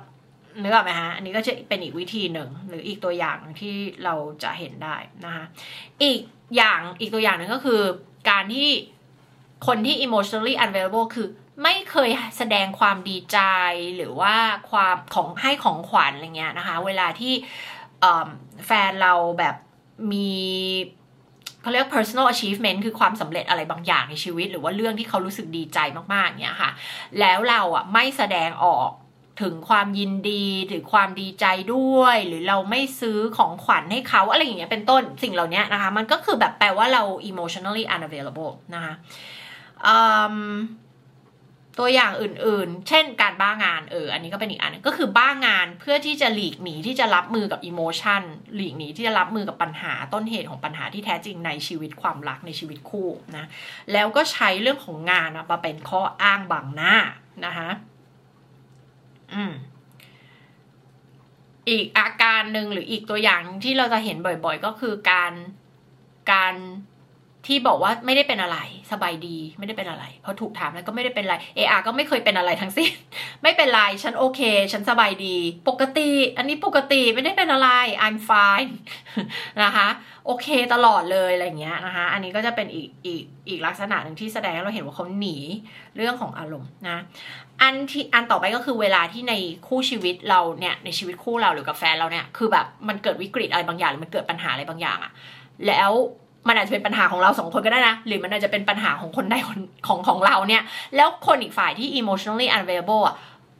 [0.62, 3.74] นึกออกไหมฮะ อันนี้ก็จะเป็นอีกวิธีหนึ่ง หรืออีกตัวอย่างที่
[4.05, 5.44] เราจะเห็นได้นะคะ
[6.02, 6.20] อีก
[6.57, 7.80] อย่างอีกตัวอย่างหนึ่งก็คือ
[8.30, 8.70] การที่
[9.66, 11.28] คนที่ emotionally unavailable คือ
[11.62, 13.38] ไม่เคยแสดงความดีใจ
[13.96, 14.34] หรือว่า
[14.70, 17.34] ความของให้ของขวัญอะไรเงี้ยนะคะ เวลาที่
[18.66, 19.55] แฟนเราแบบ
[20.12, 20.32] มี
[21.61, 25.78] เขาเรียก personal achievement คือความสำเร็จอะไรบางอย่างในชีวิต หรือว่าเรื่องที่เขารู้สึกดีใจ
[26.14, 26.70] มากๆเนี่ยค่ะ
[27.20, 28.90] แล้วเราอะไม่แสดงออก
[29.42, 38.94] ถึงความยินดีถึงความดีใจด้วย หรือเราไม่ซื้อของขวัญให้เขาอะไรอย่างเงี้ยเป็นต้นสิ่งเหล่านี้นะคะ มันก็คือแบบแปลว่าเรา emotionally unavailable นะคะ
[41.78, 48.22] ตัวอย่างอื่นๆ เช่นการบ้างานเออ อันนี้ก็เป็นอีกอันนึงก็คือบ้างานเพื่อที่จะหลีกหนีที่จะรับมือกับอิโมชัน
[48.56, 53.44] หลีกหนีที่จะรับมือกับปัญหาต้นเหตุของปัญหาที่แท้จริงในชีวิตความรักในชีวิตคู่นะ
[53.92, 56.94] แล้วก็ใช้เรื่องของงานมาเป็นข้ออ้างบังหน้า
[57.44, 57.70] นะคะ
[59.34, 59.52] อืม
[61.68, 65.32] อีกอาการหนึ่งหรืออีกตัวอย่างที่เราจะเห็นบ่อยๆ ก็คือการ
[66.32, 66.54] การ
[67.47, 68.59] ที่บอกว่าไม่ได้เป็นอะไร
[68.92, 72.92] สบายดีไม่ได้เป็นอะไรพอถูกถามแล้วก็ไม่ได้เป็นอะไรเออาก็ไม่เคยเป็นอะไรทั้งสิ้น
[73.42, 74.40] ไม่เป็นไร ฉันโอเค
[74.72, 75.36] ฉันสบายดี
[75.68, 77.68] ปกติ อันนี้ปกติไม่ได้เป็นอะไร
[78.07, 78.72] I'm fine
[79.62, 79.88] นะคะ
[80.26, 85.36] โอเคตลอดเลยอะไรเงี้ยนะคะ อันนี้ก็จะเป็นอีกอีกอีกลักษณะหนึ่งที่แสดงเราเห็นว่าเขาหนี
[85.97, 86.99] เรื่องของอารมณ์นะ
[87.62, 89.34] อันที่อันต่อไปก็คือเวลาที่ใน
[89.68, 95.12] คู่ชีวิตเราเนี่ยในชีวิตคู่เราหรือกับแฟนเราเนี่ยคือแบบมันเกิดวิกฤตอะไรบางอย่างหรือมันเกิดปัญหาอะไรบางอย่างอะ
[95.66, 95.92] แล้ว
[96.49, 100.62] มันอาจจะเป็นปัญหาของเราสองคนก็ได้นะ หรือมันอาจจะเป็นปัญหาของคนใดคนของของเราเนี่ย
[100.97, 103.16] แล้วคนอีกฝ่ายที่ emotionally unavailable อะ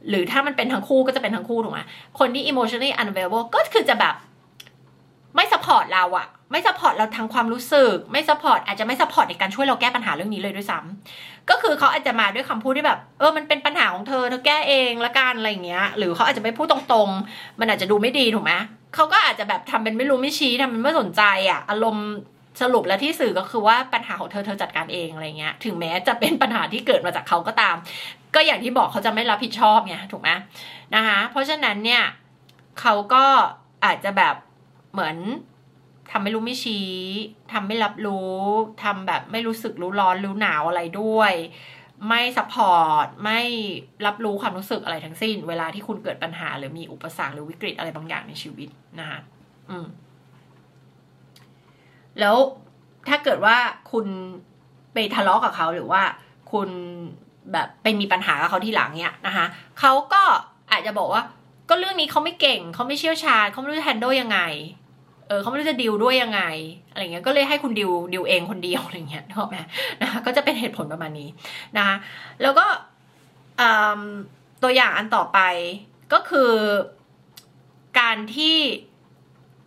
[0.09, 1.81] หรือถ้ามันเป็นทั้งคู่ก็จะเป็นทั้งคู่ถูกไหม
[2.19, 4.15] คนที่ emotionally unavailable ก็คือจะแบบ
[5.35, 18.53] ไม่ support เราอะไม่ support เราทางความรู้สึก ไม่ support อาจจะไม่ support ในการช่วยเราแก้ปัญหาเรื่องนี้เลยด้วยซ้ำก็คือเขาอาจจะมาด้วยคำพูดที่แบบ เออมันเป็นปัญหาของเธอเธอแก้เองละกันอะไรเงี้ย หรือเขาอาจจะไม่พูดตรงๆ มันอาจจะดูไม่ดีถูกไหม
[18.95, 22.09] เขาก็อาจจะแบบทำเป็นไม่รู้ไม่ชี้ทำเป็นไม่สนใจอะอารมณ์
[22.61, 27.75] สรุปแล้วที่สื่อก็คือว่าปัญหาของเธอเธอจัดการเองอะไรเงี้ย ถึงแม้จะเป็นปัญหาที่เกิดมาจากเขาก็ตาม
[28.35, 30.29] ก็อย่างที่บอกเขาจะไม่รับผิดชอบไงถูกไหม
[30.95, 32.03] นะคะ เพราะฉะนั้นเนี่ย
[32.79, 33.25] เขาก็
[33.85, 34.35] อาจจะแบบ
[34.93, 35.17] เหมือน
[36.11, 36.89] ทำไม่รู้ไม่ชี้
[37.53, 38.35] ทำไม่รับรู้
[38.83, 41.33] ทำแบบไม่รู้สึกรู้ร้อนรู้หนาวอะไรด้วย
[42.07, 43.41] ไม่สปอร์ตไม่
[44.05, 49.19] รับรู้ความรู้สึกอะไรทั้งสิ้น เวลาที่คุณเกิดปัญหาหรือมีอุปสรรคหรือวิกฤตอะไรบางอย่างในชีวิตนะคะ
[49.69, 49.85] อืม
[52.19, 52.35] แล้ว
[53.09, 53.55] ถ้าเกิดว่า
[53.91, 54.05] คุณ
[54.93, 56.01] ไปทะเลาะกับเขาหรือว่า
[56.51, 56.69] คุณ
[57.51, 59.45] แบบไปมีปัญหากับเขาที่หลังเนี่ยนะคะ
[59.79, 60.21] เขาก็
[60.71, 61.23] อาจจะบอกว่า
[61.69, 64.39] ก็เรื่องนี้เขาไม่เก่งเขาไม่เชี่ยวชาญเขาไม่รู้จะแฮนด์ลยังไง
[65.27, 66.41] เออเขาไม่รู้จะดิวด้วยยังไง
[66.91, 69.57] อะไรเงี้ยก็เลยให้คุณดิวดิวเองคนเดียวอะไรเงี้ยถูกไหม
[70.01, 71.29] นะคะก็จะเป็นเหตุผลประมาณนี้
[71.77, 71.95] นะคะ
[72.41, 72.65] แล้วก็
[74.63, 75.39] ตัวอย่างอันต่อไป
[76.13, 76.51] ก็คือ
[77.99, 78.57] การที่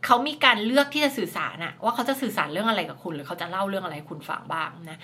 [0.06, 4.98] เขามีการเลือกที่จะสื่อสารอะว่าเขาจะสื่อสารเรื่องอะไรกับคุณ หรือเขาจะเล่าเรื่องอะไรคุณฟังบ้างนะ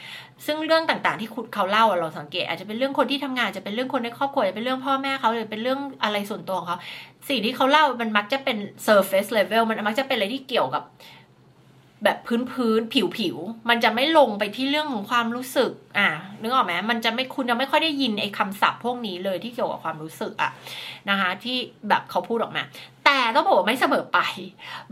[0.47, 6.79] ซึ่งเรื่องต่างๆที่คุณเขาเล่าเราสังเกต อาจจะเป็นเรื่องคนที่ทำงานจะเป็นเรื่องคนในครอบครัวจะเป็นเรื่องพ่อแม่เขาหรือเป็นเรื่องอะไรส่วนตัวของเขา
[7.29, 10.83] สิ่งที่เขาเล่ามันมักจะเป็น surface level มันมักจะเป็นอะไรที่เกี่ยวกับ
[12.05, 13.37] แบบพื้นพื้นผิวผิว
[13.69, 16.09] มันจะไม่ลงไปที่เรื่องของความรู้สึก อะ
[16.43, 20.51] นึกออกไหมมันจะไม่คุณจะไม่ค่อยได้ยินไอ้คำศัพท์พวกนี้เลยที่เกี่ยวกับความรู้สึกอะ
[21.11, 21.57] นะคะ ที่
[21.89, 22.63] แบบเขาพูดออกมา
[23.05, 24.19] แต่ต้องบอกว่าไม่เสมอไป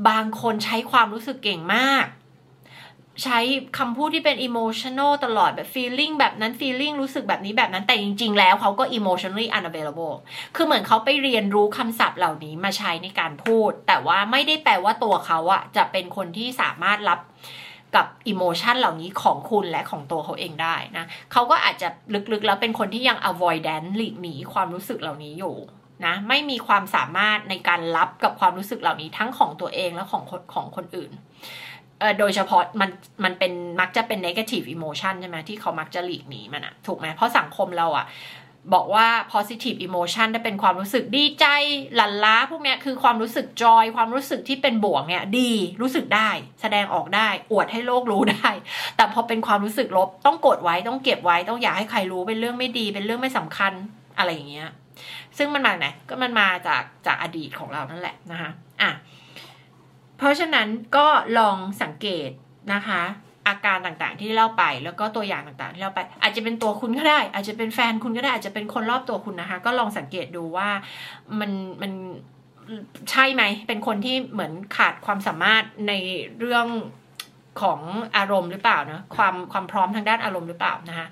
[0.09, 2.07] บางคนใช้ความรู้สึกเก่งมาก
[3.25, 3.39] ใช้
[3.79, 10.17] คำพูดที่เป็น emotional ตลอดแบบ feeling แบบนั้น feeling รู้สึกแบบนี้แบบนั้นแต่จริง ๆ แล้วเขาก็ emotionally unavailable
[10.57, 17.21] คือเหมือนเขาไปเรียนรู้คำศัพท์เหล่านี้มาใช้ในการพูด แต่ว่าไม่ได้แปลว่าตัวเขาอะจะเป็นคนที่สามารถรับ
[17.97, 21.89] กับอิโมชันเหล่านี้ของคุณและของตัวเขาเองได้นะเขาก็อาจจะ
[22.33, 25.57] ลึกๆแล้วเป็นคนที่ยัง avoidant หลีกหนีความรู้สึกเหล่านี้อยู่
[26.07, 30.23] นะไม่มีความสามารถในการรับกับความรู้สึกเหล่านี้ทั้งของตัวเองและของ
[30.55, 31.13] ของคนอื่น
[32.21, 32.91] โดยเฉพาะมัน
[33.25, 38.07] มันเป็นมักจะเป็น negative emotion ใช่ไหมที่เขามักจะหลีกหนีมันอะถูกไหมเพราะสังคมเราอะ
[38.75, 41.47] บอกว่า positive emotion ได้เป็นความรู้สึกดีใจ
[41.95, 46.31] หลั่นล้าพวกเนี้ยคือความรู้สึกจอยความรู้สึกที่เป็นบวกเนี่ยดีรู้สึกได้
[46.61, 48.51] แสดงออกได้ อวดให้โลกรู้ได้
[48.97, 53.73] แต่พอเป็นความรู้สึกลบต้องกดไว้ต้องเก็บไว้ต้องอย่าให้ใครรู้เป็นเรื่องไม่ดี เป็นเรื่องไม่สำคัญ
[54.19, 54.71] อะไรอย่างเงี้ย
[55.39, 58.51] ซึ่งมันมาไหนก็มันมาจากจากอดีตของเรานั่นแหละนะคะ
[58.83, 58.91] อะ
[60.23, 61.07] เพราะฉะนั้นก็
[61.39, 62.31] ลองสังเกต
[62.75, 63.03] นะคะ
[63.49, 70.69] อาการต่างๆที่เล่าไป แล้วก็ตัวอย่างต่างๆที่เล่าไป อาจจะเป็นตัวคุณก็ได้ อาจจะเป็นแฟนคุณก็ได้อาจจะเป็นคนรอบตัวคุณนะคะ ก็ลองสังเกตดูว่า
[71.41, 71.51] มัน
[71.83, 71.93] มัน
[73.11, 75.93] ใช่ไหม เป็นคนที่เหมือนขาดความสามารถใน
[76.39, 76.67] เรื่อง
[77.63, 77.81] ของ
[78.17, 81.07] อารมณ์หรือเปล่านะความความพร้อมทางด้านอารมณ์หรือเปล่านะคะ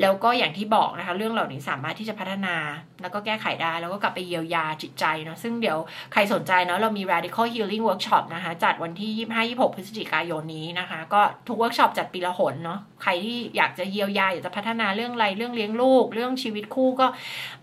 [0.00, 2.54] แล้วก็อย่างที่บอกนะคะ เรื่องเหล่านี้สามารถที่จะพัฒนา
[3.02, 5.78] แล้วก็แก้ไขได้ แล้วก็กลับไปเยียวยาจิตใจเนาะซึ่งเดี๋ยว
[6.12, 9.10] ใครสนใจเนาะเรามี radical healing workshop นะคะ จัดวันที่
[9.58, 17.06] 25-26 พฤศจิกายนนี้นะคะ ก็ทุกเวิร์กช็อปจัดปีละหนเนาะใครที่อยากจะเยียวยา อยากจะพัฒนาเรื่องอะไรเรื่องเลี้ยงลูก เรื่องชีวิตคู่ก็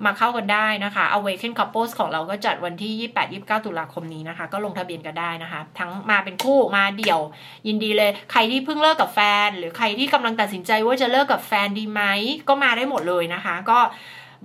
[0.06, 7.20] มาเข้ากันได้นะคะ awaken couples ของเราก็จัดวันที่ 28-29 ตุลาคมนี้นะคะ ก็ลงทะเบียนกันได้นะคะ ทั้งมาเป็นคู่มาเดี่ยว
[7.68, 12.02] ยินดีเลย ใครที่เพิ่งเลิกกับแฟน หรือใครที่กำลังตัดสินใจว่าจะเลิกกับแฟนดีไหม
[12.48, 13.80] ก็มาได้หมดเลยนะคะ ก็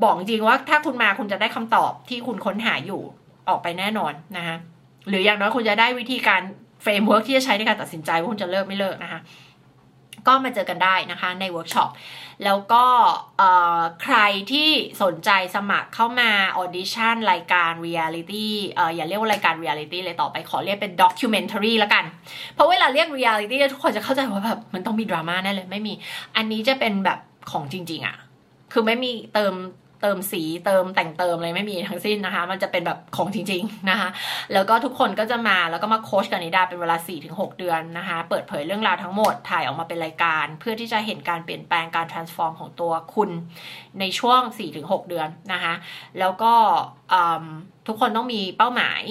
[0.02, 3.02] บอกจริงว่าถ้าคุณมาคุณจะได้คำตอบที่คุณค้นหาอยู่
[3.48, 4.56] ออกไปแน่นอนนะคะ
[5.08, 6.42] หรืออย่างน้อยคุณจะได้วิธีการ
[6.82, 9.20] framework ที่จะใช้ในการตัดสินใจว่าคุณจะเลิกไม่เลิกนะคะ
[10.26, 11.90] ก็มาเจอกันได้นะคะในเวิร์กช็อป
[12.44, 12.84] แล้วก็
[14.02, 14.16] ใคร
[14.52, 14.68] ที่
[15.02, 18.54] สนใจสมัครเข้ามาออดิชั่นรายการเรียลิตี้
[18.94, 22.04] อย่าเรียกว่ารายการเรียลิตี้เลยต่อไปขอเรียกเป็น documentary แล้วกัน
[22.54, 25.92] เพราะเวลาเรียกเรียลิตี้ทุกคนจะเข้าใจว่าแบบมันต้องมีดราม่าแน่เลยไม่มี
[26.36, 27.18] อันนี้จะเป็นแบบ
[27.50, 28.16] ของจริง ๆอะ่ะ
[28.72, 29.54] คือไม่มีเติม
[30.02, 34.08] เติมสีเติมแต่งเติมอะไรไม่มีทั้งสิ้นนะคะ มันจะเป็นแบบของจริงๆนะคะ
[34.52, 36.96] แล้วก็ทุกคนก็จะมาแล้วก็มาโค้ชกับนิดาเป็นเวลา
[37.28, 43.30] 4-6 เดือนนะคะ เปิดเผยเรื่องราวทั้งหมดถ่ายออกมาเป็นรายการ เพื่อที่จะเห็นการเปลี่ยนแปลงการ transform ของตัวคุณ
[44.00, 44.40] ในช่วง
[44.76, 45.74] 4-6 เดือนนะคะ
[46.18, 46.52] แล้วก็
[47.86, 49.02] ทุกคนต้องมีเป้าหมาย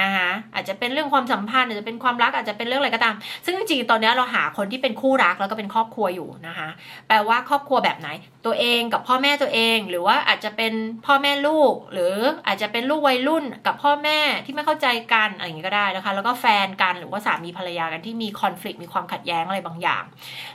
[0.00, 3.14] นะคะอาจจะเป็นเรื่องความสัมพันธ์อาจจะเป็นความรักอาจจะเป็นเรื่องอะไรก็ตาม
[3.44, 6.68] ซึ่งจริงๆตอนนี้เราหาคนที่เป็นคู่รักแล้วก็เป็นครอบครัวอยู่นะคะ
[7.08, 8.08] แปลว่าครอบครัวแบบไหน
[8.46, 10.72] ตัวเองกับพ่อแม่ตัวเอง หรือว่าอาจจะเป็น
[11.06, 12.14] พ่อแม่ลูก หรือ
[12.46, 20.04] อาจจะเป็นลูกวัยรุ่นกับพ่อแม่ที่ไม่เข้าใจกันอะไรอย่างนี้ก็ได้นะคะ แล้วก็แฟนกันหรือว่าสามีภรรยากันที่มีคอน FLICT มีความขัดแย้งอะไรบางอย่าง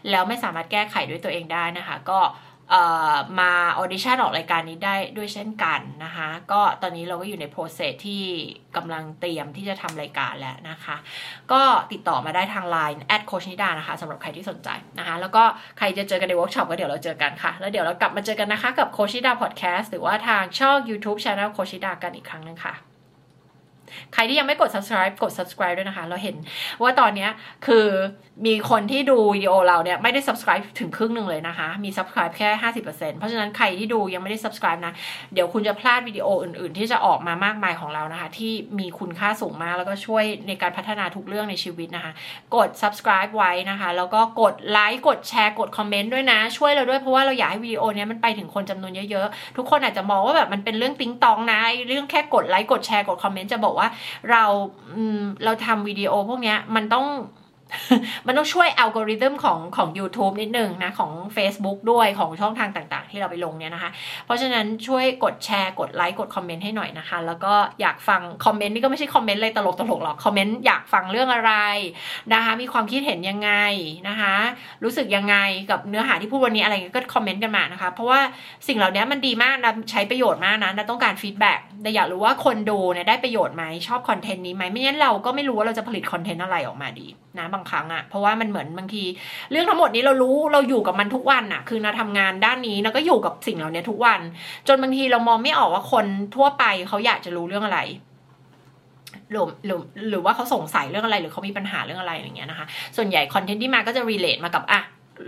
[0.10, 2.20] แล้วไม่สามารถแก้ไขด้วยตัวเองได้นะคะ ก็
[3.39, 8.24] มาออดิชั่นออกรายการนี้ได้ด้วยเช่นกันนะคะ ก็ตอนนี้เราก็อยู่ใน process ที่
[8.78, 10.95] กำลังเตรียมที่จะทำรายการแล้วนะคะ
[11.51, 11.61] ก็
[11.91, 15.43] ติดต่อมาได้ทาง Line add โค้ชนิดานะคะสำหรับใครที่สนใจนะคะ แล้วก็
[15.78, 22.76] ใครจะเจอกันในเวิร์กช็อปก็เดี๋ยวเราเจอกันค่ะ แล้วเดี๋ยวเรากลับมาเจอกันนะคะกับโค้ชนิดาพอดแคสต์หรือว่าทางช่อง YouTube Channel โค้ชนิดากันอีกครั้งนึงค่ะ
[24.14, 26.36] ใครที่ยังไม่กด subscribe กด subscribe ด้วยนะคะ เราเห็น
[26.82, 27.28] ว่าตอนนี้
[27.66, 27.86] คือ
[28.48, 32.50] มีคนที่ดูวิดีโอเราเนี่ยไม่ได้ subscribe ถึงครึ่งหนึ่งเลยนะคะ มี subscribe แค่
[32.86, 34.94] 50%เพราะฉะนั้นใครที่ดูยังไม่ได้ subscribe นะ
[35.34, 42.12] เดี๋ยวคุณจะพลาดวิดีโออื่น ๆ ที่จะออกมามากมายของเรานะคะ ที่มีคุณค่าสูงมากแล้วก็ช่วยในการพัฒนาทุกเรื่องในชีวิตนะคะ
[42.56, 51.60] กด subscribe ไว้นะคะ แล้วก็กดไลค์กดแชร์กดคอมเมนต์ด้วยนะ ช่วยเราด้วยเพราะว่าเราอยากให้วิดีโอนี้มันไปถึงคนจำนวนเยอะๆทุกคนอาจจะมองว่าแบบมันเป็นเรื่องติ้งตองนะ
[51.90, 53.89] เรื่องแค่กดไลค์กดแชร์กดคอมเมนต์จะบอกว่า
[54.32, 54.43] เรา
[55.45, 57.05] เราทำวิดีโอพวกนี้มันต้อง
[58.28, 63.91] มันต้องช่วยอัลกอริทึมของของ YouTube นิดนึงนะ ของ Facebook ด้วยของช่องทางต่างๆ ที่เราไปลงเนี่ยนะคะ
[64.26, 69.59] เพราะฉะนั้นช่วยกดแชร์ กดไลค์ กดคอมเมนต์ให้หน่อยนะคะ แล้วก็อยากฟังคอมเมนต์นี่ก็ไม่ใช่คอมเมนต์อะไรต
[69.91, 71.53] ลกๆหรอก คอมเมนต์อยากฟังเรื่องอะไร
[72.34, 73.51] นะคะ มีความคิดเห็นยังไง
[74.07, 74.36] นะคะ
[74.84, 75.36] รู้สึกยังไง
[75.70, 78.20] กับเนื้อหาที่พูดวันนี้อะไรเงี้ยก็คอมเมนต์กันมานะคะ เพราะว่า
[78.67, 87.07] สิ่งเหล่านี้มันดีมากนะใช้ประโยชน์มากนะนะต้องการ feedback แต่อยากรู้ว่าคนดูเนี่ยได้ประโยชน์ไหมชอบคอนเทนต์นี้ไหมไม่งั้นเราก็ไม่รู้ว่าเราจะผลิตคอนเทนต์อะไรออกมาดี
[87.39, 89.03] นะบางครั้งอะเพราะว่ามันเหมือนบางที
[89.51, 94.20] เรื่องทั้งหมดนี้เรารู้เราอยู่กับมันทุกวันอะคือเราทำงานด้านนี้เราก็อยู่กับสิ่งเหล่านี้ทุกวัน
[94.68, 96.05] จนบางทีเรามองไม่ออกว่าคน
[96.36, 97.80] ทั่วไปเขาอยากจะรู้เรื่องอะไร
[99.32, 99.80] หรือหรือ
[100.10, 102.66] หรือว่าเขาสงสัยเรื่องอะไรหรือเขามีปัญหาเรื่องอะไรอย่างเงี้ยนะคะ
[102.97, 104.82] ส่วนใหญ่คอนเทนต์ที่มาก็จะ relate มากับอะ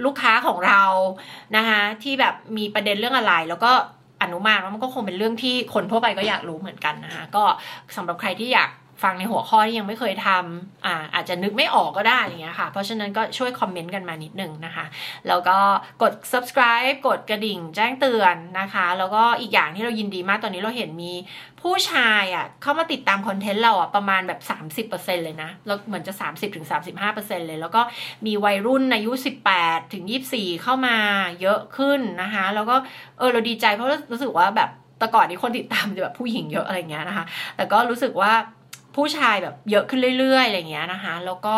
[0.05, 0.83] ลูกค้าของเรา
[1.55, 3.71] นะคะที่แบบมีประเด็นเรื่องอะไร แล้วก็
[4.23, 7.43] อนุมานว่ามันก็คงเป็นเรื่องที่คนทั่วไปก็อยากรู้เหมือนกันนะคะก็
[7.95, 8.69] สำหรับใครที่อยาก
[9.03, 14.85] ฟังในหัวข้อที่ยังไม่เคยทำอ่าอาจจะนึกไม่ออกก็ได้อย่างเงี้ยค่ะ เพราะฉะนั้นก็ช่วยคอมเมนต์กันมานิดนึงนะคะ
[15.27, 15.57] แล้วก็
[16.01, 21.13] กด subscribe กดกระดิ่งแจ้งเตือนนะคะ แล้วก็อีกอย่างที่เรายินดีมากตอนนี้เราเห็นมี
[21.61, 24.39] ผู้ชายอะเข้ามาติดตามคอนเทนต์เราอะประมาณแบบ
[24.89, 26.13] 30%เลยนะแล้วเหมือนจะ
[26.81, 27.81] 30-35%เลย แล้วก็
[28.25, 29.11] มีวัยรุ่นอายุ
[29.53, 30.95] 18ถึง24 เข้ามา
[31.41, 32.75] เยอะขึ้นนะคะ แล้วก็
[33.17, 37.25] เออเราดีใจเพราะรู้สึกว่าแบบแต่ก่อนนี้คนติดตามจะแบบผู้หญิงเยอะอะไรเงี้ยนะคะ
[37.55, 38.33] แต่ก็รู้สึกว่า
[38.95, 41.57] ผู้ชายแบบเยอะขึ้นเรื่อยๆอะไรเงี้ยนะคะ แล้วก็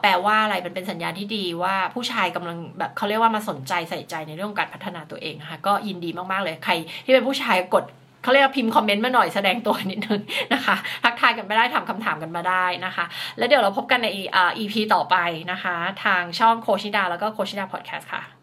[0.00, 6.72] แปลว่าอะไรมันเป็นสัญญาณที่ดีว่าผู้ชายกำลังแบบเขาเรียกว่ามาสนใจใส่ใจในเรื่องการพัฒนาตัวเองนะคะก็ยินดีมากๆเลยใคร
[7.04, 7.84] ที่เป็นผู้ชายกด
[8.22, 10.20] เขาเรียกว่าพิมพ์คอมเมนต์มาหน่อยแสดงตัวนิดนึง
[10.54, 13.04] นะคะ ทักทายกันไม่ได้ทำคำถามกันมาได้นะคะ
[13.38, 14.06] แล้วเดี๋ยวเราพบกันใน
[14.58, 15.16] EP ต่อไป
[15.52, 15.74] นะคะ
[16.04, 18.35] ทางช่องโคชิดาแล้วก็โคชิดาพอดแคสต์ค่ะ